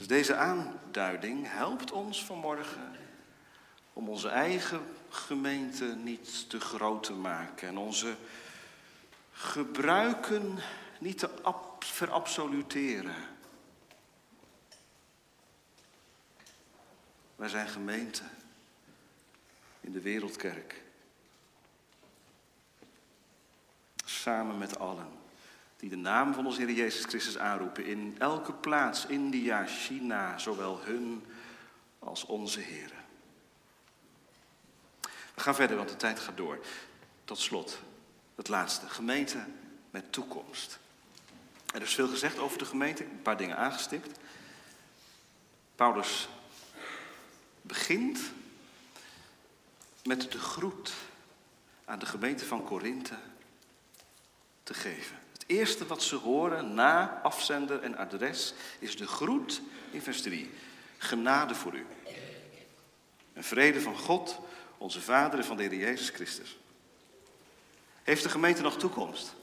[0.00, 2.96] Dus deze aanduiding helpt ons vanmorgen
[3.92, 8.16] om onze eigen gemeente niet te groot te maken en onze
[9.32, 10.58] gebruiken
[10.98, 11.30] niet te
[11.78, 13.14] verabsoluteren.
[17.36, 18.22] Wij zijn gemeente
[19.80, 20.82] in de wereldkerk.
[24.04, 25.19] Samen met allen
[25.80, 30.80] die de naam van onze Heer Jezus Christus aanroepen in elke plaats, India, China, zowel
[30.82, 31.24] hun
[31.98, 32.92] als onze Heer.
[35.34, 36.58] We gaan verder, want de tijd gaat door.
[37.24, 37.80] Tot slot,
[38.34, 39.44] het laatste, gemeente
[39.90, 40.78] met toekomst.
[41.74, 44.18] Er is veel gezegd over de gemeente, een paar dingen aangestipt.
[45.74, 46.28] Paulus
[47.62, 48.20] begint
[50.04, 50.92] met de groet
[51.84, 53.16] aan de gemeente van Korinthe
[54.62, 55.18] te geven.
[55.50, 60.50] Eerste wat ze horen na afzender en adres is de groet in vers 3.
[60.98, 61.86] Genade voor u.
[63.32, 64.38] En vrede van God,
[64.78, 66.58] onze Vader en van de Heer Jezus Christus.
[68.02, 69.34] Heeft de gemeente nog toekomst?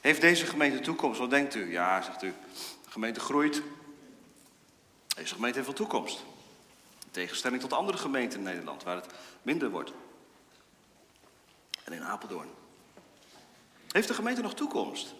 [0.00, 1.18] Heeft deze gemeente toekomst?
[1.18, 1.70] Wat denkt u?
[1.70, 2.34] Ja, zegt u,
[2.84, 3.62] de gemeente groeit.
[5.16, 6.24] Deze gemeente heeft wel toekomst.
[7.04, 9.06] In tegenstelling tot andere gemeenten in Nederland, waar het
[9.42, 9.92] minder wordt.
[11.84, 12.62] En in Apeldoorn.
[13.94, 15.14] Heeft de gemeente nog toekomst?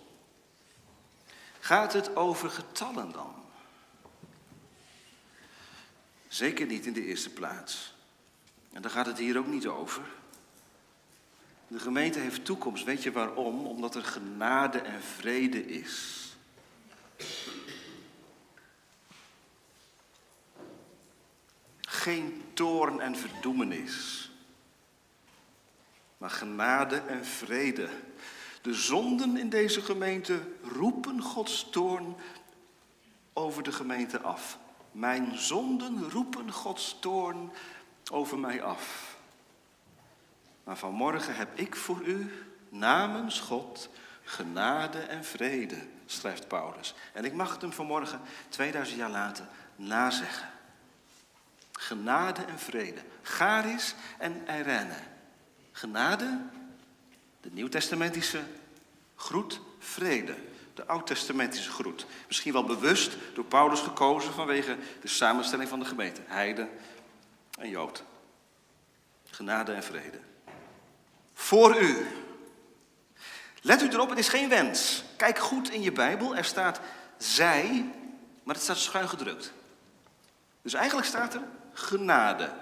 [1.61, 3.35] Gaat het over getallen dan?
[6.29, 7.95] Zeker niet in de eerste plaats.
[8.73, 10.03] En daar gaat het hier ook niet over.
[11.69, 12.85] De gemeente heeft toekomst.
[12.85, 13.67] Weet je waarom?
[13.67, 16.37] Omdat er genade en vrede is.
[21.81, 24.31] Geen toorn en verdoemenis.
[26.19, 27.89] Maar genade en vrede.
[28.65, 32.17] De zonden in deze gemeente roepen Gods toorn
[33.33, 34.59] over de gemeente af.
[34.93, 37.53] Mijn zonden roepen Gods toorn
[38.11, 39.17] over mij af.
[40.65, 42.33] Maar vanmorgen heb ik voor u
[42.69, 43.89] namens God
[44.23, 46.95] genade en vrede, schrijft Paulus.
[47.13, 49.47] En ik mag het hem vanmorgen, 2000 jaar later,
[49.77, 50.49] nazeggen.
[51.73, 53.01] Genade en vrede.
[53.23, 54.99] Charis en Irene.
[55.73, 56.41] Genade,
[57.45, 58.43] de nieuwtestamentische
[59.17, 60.35] groet, vrede.
[60.75, 62.07] De oud-testamentische groet.
[62.27, 66.21] Misschien wel bewust door Paulus gekozen vanwege de samenstelling van de gemeente.
[66.27, 66.69] Heide
[67.59, 68.03] en Jood.
[69.31, 70.19] Genade en vrede.
[71.35, 72.07] Voor u.
[73.61, 75.05] Let u erop, het is geen wens.
[75.17, 76.81] Kijk goed in je Bijbel, er staat
[77.17, 77.91] zij,
[78.43, 79.53] maar het staat schuin gedrukt.
[80.63, 81.43] Dus eigenlijk staat er
[81.73, 82.53] genade.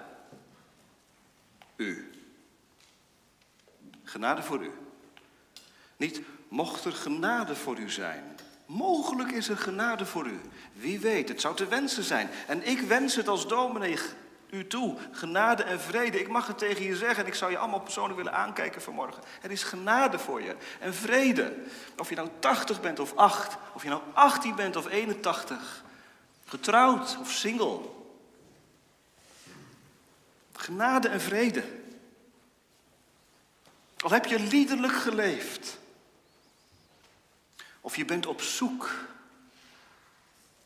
[1.75, 2.12] U.
[4.13, 4.71] Genade voor u.
[5.97, 8.23] Niet mocht er genade voor u zijn.
[8.65, 10.39] Mogelijk is er genade voor u.
[10.73, 12.29] Wie weet, het zou te wensen zijn.
[12.47, 13.97] En ik wens het als dominee
[14.49, 14.97] u toe.
[15.11, 16.19] Genade en vrede.
[16.19, 19.23] Ik mag het tegen je zeggen en ik zou je allemaal persoonlijk willen aankijken vanmorgen.
[19.41, 21.55] Er is genade voor je en vrede.
[21.97, 25.83] Of je nou 80 bent of 8, of je nou 18 bent of 81,
[26.45, 27.79] getrouwd of single.
[30.53, 31.81] Genade en vrede.
[34.03, 35.77] Al heb je liederlijk geleefd.
[37.81, 38.91] Of je bent op zoek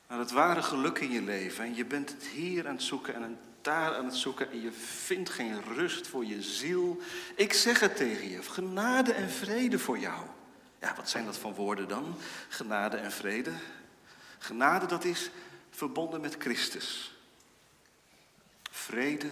[0.08, 1.64] naar het ware geluk in je leven.
[1.64, 4.52] En je bent het hier aan het zoeken en daar aan het zoeken.
[4.52, 7.02] En je vindt geen rust voor je ziel.
[7.36, 8.42] Ik zeg het tegen je.
[8.44, 10.26] Genade en vrede voor jou.
[10.80, 12.16] Ja, wat zijn dat van woorden dan?
[12.50, 13.52] Genade en vrede.
[14.38, 15.30] Genade, dat is
[15.70, 17.16] verbonden met Christus.
[18.72, 19.30] Vrede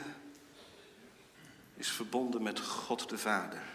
[1.76, 3.75] is verbonden met God de Vader.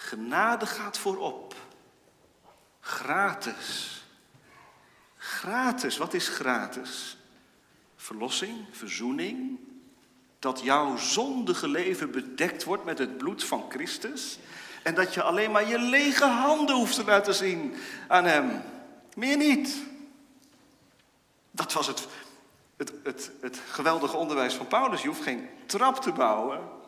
[0.00, 1.54] Genade gaat voorop.
[2.80, 4.02] Gratis.
[5.16, 7.16] Gratis, wat is gratis?
[7.96, 9.58] Verlossing, verzoening.
[10.38, 14.38] Dat jouw zondige leven bedekt wordt met het bloed van Christus.
[14.82, 17.74] En dat je alleen maar je lege handen hoeft te laten zien
[18.08, 18.62] aan Hem.
[19.14, 19.82] Meer niet.
[21.50, 22.06] Dat was het,
[22.76, 25.02] het, het, het geweldige onderwijs van Paulus.
[25.02, 26.78] Je hoeft geen trap te bouwen.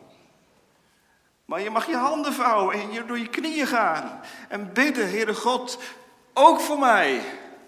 [1.45, 4.21] Maar je mag je handen vouwen en je door je knieën gaan.
[4.49, 5.79] En bidden, Heere God,
[6.33, 7.23] ook voor mij.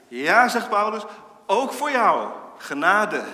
[0.09, 1.03] Ja, zegt Paulus,
[1.47, 2.33] ook voor jou.
[2.59, 3.25] Genade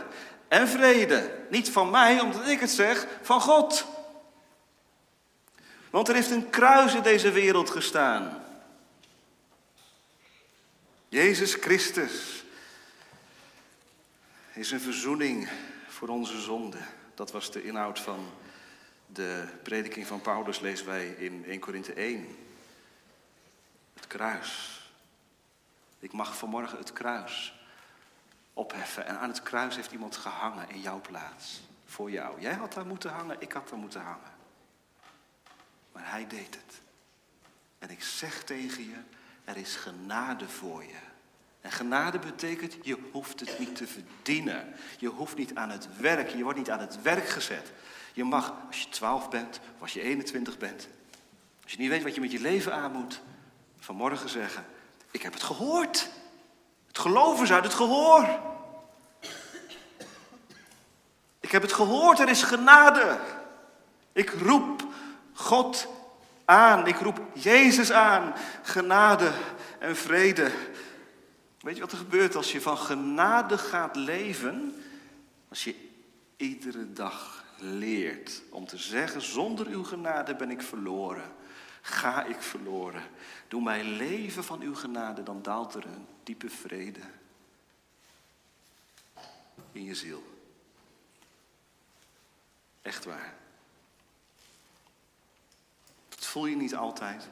[0.49, 1.39] en vrede.
[1.51, 3.87] Niet van mij, omdat ik het zeg, van God.
[5.91, 8.45] Want er heeft een kruis in deze wereld gestaan.
[11.09, 12.45] Jezus Christus
[14.53, 15.49] is een verzoening
[15.89, 16.79] voor onze zonde.
[17.15, 18.31] Dat was de inhoud van
[19.13, 22.37] de prediking van Paulus, lezen wij in 1 Korinthe 1.
[23.95, 24.81] Het kruis.
[25.99, 27.61] Ik mag vanmorgen het kruis
[28.53, 29.07] opheffen.
[29.07, 31.61] En aan het kruis heeft iemand gehangen in jouw plaats.
[31.87, 32.41] Voor jou.
[32.41, 34.33] Jij had daar moeten hangen, ik had daar moeten hangen.
[35.93, 36.81] Maar hij deed het.
[37.79, 38.97] En ik zeg tegen je,
[39.45, 40.99] er is genade voor je.
[41.61, 44.75] En genade betekent, je hoeft het niet te verdienen.
[44.99, 47.73] Je hoeft niet aan het werk, je wordt niet aan het werk gezet.
[48.13, 50.89] Je mag, als je 12 bent, of als je 21 bent,
[51.63, 53.21] als je niet weet wat je met je leven aan moet,
[53.81, 54.65] vanmorgen zeggen,
[55.11, 56.09] ik heb het gehoord.
[56.87, 58.29] Het geloof is uit het gehoor.
[61.41, 63.19] Ik heb het gehoord, er is genade.
[64.13, 64.85] Ik roep
[65.33, 65.89] God
[66.45, 68.35] aan, ik roep Jezus aan.
[68.63, 69.33] Genade
[69.79, 70.53] en vrede.
[71.61, 74.83] Weet je wat er gebeurt als je van genade gaat leven?
[75.49, 75.75] Als je
[76.37, 81.33] iedere dag leert om te zeggen, zonder uw genade ben ik verloren.
[81.83, 83.03] Ga ik verloren.
[83.49, 87.01] Doe mij leven van uw genade, dan daalt er een diepe vrede
[89.73, 90.23] in je ziel.
[92.83, 93.35] Echt waar.
[96.09, 97.29] Dat voel je niet altijd.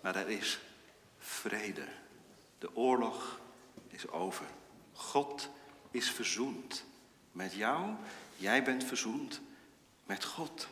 [0.00, 0.60] Maar er is
[1.18, 1.88] vrede.
[2.58, 3.40] De oorlog
[3.88, 4.46] is over.
[4.92, 5.50] God
[5.90, 6.84] is verzoend
[7.34, 7.90] met jou.
[8.36, 9.40] Jij bent verzoend
[10.06, 10.68] met God.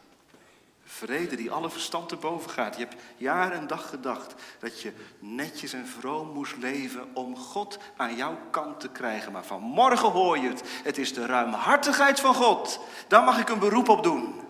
[0.84, 2.76] Vrede die alle verstand te boven gaat.
[2.76, 7.78] Je hebt jaar en dag gedacht dat je netjes en vroom moest leven om God
[7.96, 9.32] aan jouw kant te krijgen.
[9.32, 10.62] Maar vanmorgen hoor je het.
[10.84, 12.80] Het is de ruimhartigheid van God.
[13.08, 14.40] Daar mag ik een beroep op doen.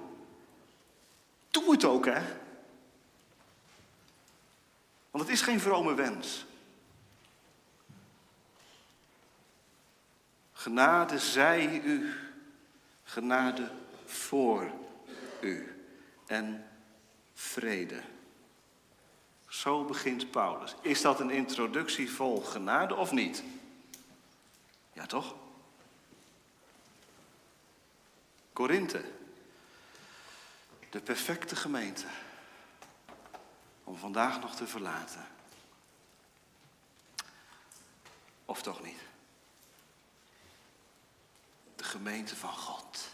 [1.50, 2.20] Doe het ook, hè?
[5.10, 6.46] Want het is geen vrome wens.
[10.62, 12.14] Genade zij u,
[13.04, 13.70] genade
[14.04, 14.70] voor
[15.40, 15.84] u
[16.26, 16.68] en
[17.34, 18.02] vrede.
[19.48, 20.74] Zo begint Paulus.
[20.80, 23.42] Is dat een introductie vol genade of niet?
[24.92, 25.34] Ja, toch?
[28.52, 29.04] Korinthe,
[30.90, 32.06] de perfecte gemeente,
[33.84, 35.26] om vandaag nog te verlaten.
[38.44, 39.10] Of toch niet?
[41.83, 43.09] De gemeente van God,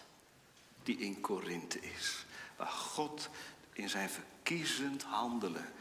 [0.83, 2.25] die in Korinthe is.
[2.57, 3.29] Waar God
[3.73, 5.73] in zijn verkiezend handelen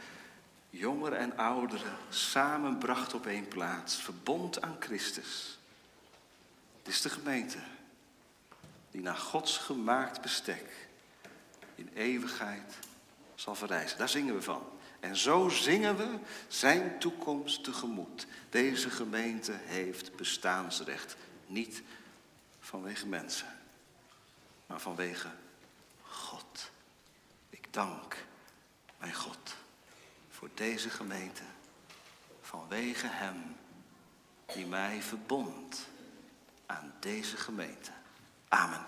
[0.69, 5.59] jongeren en ouderen samenbracht op één plaats, verbond aan Christus.
[6.77, 7.57] Het is de gemeente
[8.91, 10.87] die naar Gods gemaakt bestek
[11.75, 12.77] in eeuwigheid
[13.35, 13.97] zal verrijzen.
[13.97, 14.63] Daar zingen we van.
[14.99, 18.27] En zo zingen we zijn toekomst tegemoet.
[18.49, 21.15] Deze gemeente heeft bestaansrecht.
[21.47, 21.81] Niet
[22.67, 23.47] vanwege mensen,
[24.65, 25.29] maar vanwege
[26.01, 26.71] God.
[27.49, 28.25] Ik dank
[28.97, 29.55] mijn God
[30.29, 31.43] voor deze gemeente.
[32.41, 33.55] Vanwege Hem
[34.53, 35.87] die mij verbond
[36.65, 37.91] aan deze gemeente.
[38.47, 38.85] Amen.